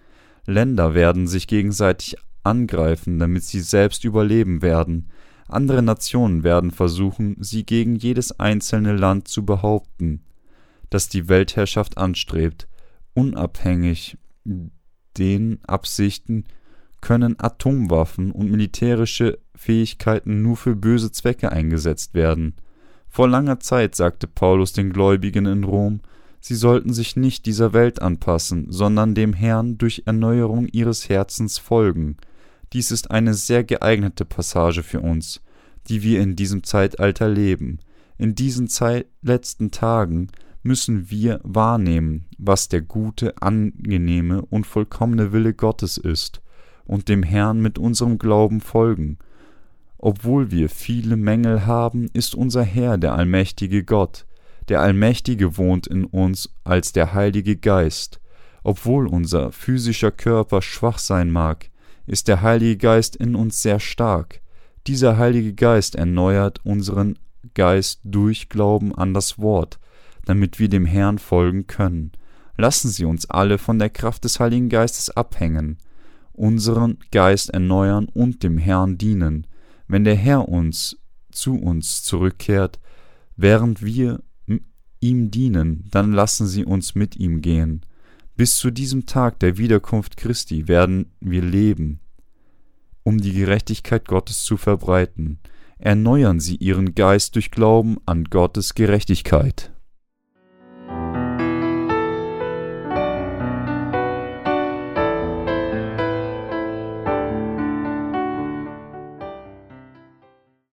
Länder 0.45 0.95
werden 0.95 1.27
sich 1.27 1.47
gegenseitig 1.47 2.17
angreifen, 2.43 3.19
damit 3.19 3.45
sie 3.45 3.61
selbst 3.61 4.05
überleben 4.05 4.61
werden. 4.61 5.09
Andere 5.53 5.83
Nationen 5.83 6.43
werden 6.45 6.71
versuchen, 6.71 7.37
sie 7.41 7.65
gegen 7.65 7.97
jedes 7.97 8.38
einzelne 8.38 8.97
Land 8.97 9.29
zu 9.29 9.45
behaupten, 9.45 10.23
das 10.91 11.09
die 11.09 11.29
Weltherrschaft 11.29 11.99
anstrebt. 11.99 12.69
Unabhängig 13.15 14.17
den 15.19 15.59
Absichten 15.67 16.45
können 17.01 17.37
Atomwaffen 17.38 18.31
und 18.31 18.51
militärische 18.51 19.38
Fähigkeiten 19.55 20.43
nur 20.43 20.57
für 20.57 20.75
böse 20.75 21.12
Zwecke 21.12 21.53
eingesetzt 21.53 22.15
werden. 22.15 22.55
Vor 23.09 23.29
langer 23.29 23.61
Zeit 23.61 23.95
sagte 23.95 24.27
Paulus 24.27 24.73
den 24.73 24.93
Gläubigen 24.93 25.45
in 25.45 25.65
Rom, 25.65 26.01
sie 26.41 26.55
sollten 26.55 26.95
sich 26.95 27.17
nicht 27.17 27.45
dieser 27.45 27.75
Welt 27.75 28.01
anpassen, 28.01 28.67
sondern 28.71 29.15
dem 29.15 29.35
Herrn 29.35 29.77
durch 29.77 30.05
Erneuerung 30.07 30.67
ihres 30.69 31.09
Herzens 31.11 31.59
folgen. 31.59 32.17
Dies 32.73 32.91
ist 32.91 33.11
eine 33.11 33.35
sehr 33.35 33.65
geeignete 33.65 34.25
Passage 34.25 34.83
für 34.83 35.01
uns, 35.01 35.43
die 35.89 36.03
wir 36.03 36.21
in 36.21 36.37
diesem 36.37 36.63
Zeitalter 36.63 37.29
leben. 37.29 37.79
In 38.17 38.35
diesen 38.35 38.69
Zeit 38.69 39.07
letzten 39.21 39.71
Tagen 39.71 40.29
müssen 40.63 41.11
wir 41.11 41.41
wahrnehmen, 41.43 42.27
was 42.39 42.69
der 42.69 42.81
gute, 42.81 43.35
angenehme 43.43 44.43
und 44.43 44.67
vollkommene 44.67 45.33
Wille 45.33 45.55
Gottes 45.55 45.97
ist, 45.99 46.41
und 46.85 47.09
dem 47.09 47.23
Herrn 47.23 47.61
mit 47.61 47.79
unserem 47.79 48.19
Glauben 48.19 48.61
folgen. 48.61 49.19
Obwohl 49.99 50.51
wir 50.51 50.69
viele 50.69 51.17
Mängel 51.17 51.67
haben, 51.67 52.09
ist 52.13 52.35
unser 52.35 52.65
Herr 52.65 52.99
der 52.99 53.15
allmächtige 53.15 53.85
Gott. 53.85 54.27
Der 54.69 54.81
Allmächtige 54.81 55.57
wohnt 55.59 55.87
in 55.87 56.05
uns 56.05 56.55
als 56.65 56.93
der 56.93 57.15
Heilige 57.15 57.57
Geist. 57.57 58.21
Obwohl 58.65 59.07
unser 59.07 59.53
physischer 59.53 60.11
Körper 60.11 60.63
schwach 60.63 60.99
sein 60.99 61.31
mag, 61.31 61.71
ist 62.07 62.29
der 62.29 62.43
Heilige 62.43 62.77
Geist 62.77 63.17
in 63.17 63.35
uns 63.35 63.62
sehr 63.62 63.81
stark. 63.81 64.41
Dieser 64.87 65.17
Heilige 65.17 65.55
Geist 65.55 65.95
erneuert 65.95 66.61
unseren 66.65 67.19
Geist 67.55 68.01
durch 68.05 68.49
Glauben 68.49 68.95
an 68.95 69.15
das 69.15 69.38
Wort, 69.38 69.79
damit 70.25 70.59
wir 70.59 70.69
dem 70.69 70.87
Herrn 70.87 71.19
folgen 71.19 71.67
können. 71.67 72.12
Lassen 72.57 72.88
Sie 72.88 73.05
uns 73.05 73.29
alle 73.31 73.59
von 73.59 73.79
der 73.79 73.91
Kraft 73.91 74.25
des 74.25 74.41
Heiligen 74.41 74.69
Geistes 74.69 75.11
abhängen, 75.11 75.79
unseren 76.33 76.99
Geist 77.11 77.51
erneuern 77.51 78.09
und 78.12 78.43
dem 78.43 78.59
Herrn 78.59 78.99
dienen. 78.99 79.47
Wenn 79.88 80.05
der 80.05 80.17
Herr 80.17 80.49
uns 80.49 80.99
zu 81.31 81.55
uns 81.55 82.03
zurückkehrt, 82.03 82.79
während 83.37 83.83
wir 83.83 84.23
ihm 85.01 85.31
dienen, 85.31 85.88
dann 85.91 86.12
lassen 86.12 86.47
Sie 86.47 86.65
uns 86.65 86.95
mit 86.95 87.17
ihm 87.17 87.43
gehen. 87.43 87.85
Bis 88.37 88.57
zu 88.57 88.71
diesem 88.71 89.07
Tag 89.07 89.40
der 89.40 89.59
Wiederkunft 89.59 90.16
Christi 90.16 90.68
werden 90.68 91.12
wir 91.21 91.42
leben, 91.42 92.01
um 93.03 93.21
die 93.21 93.33
Gerechtigkeit 93.33 94.07
Gottes 94.07 94.45
zu 94.45 94.57
verbreiten. 94.57 95.38
Erneuern 95.79 96.40
Sie 96.40 96.57
Ihren 96.57 96.95
Geist 96.95 97.35
durch 97.35 97.51
Glauben 97.51 97.99
an 98.07 98.25
Gottes 98.25 98.75
Gerechtigkeit. 98.75 99.72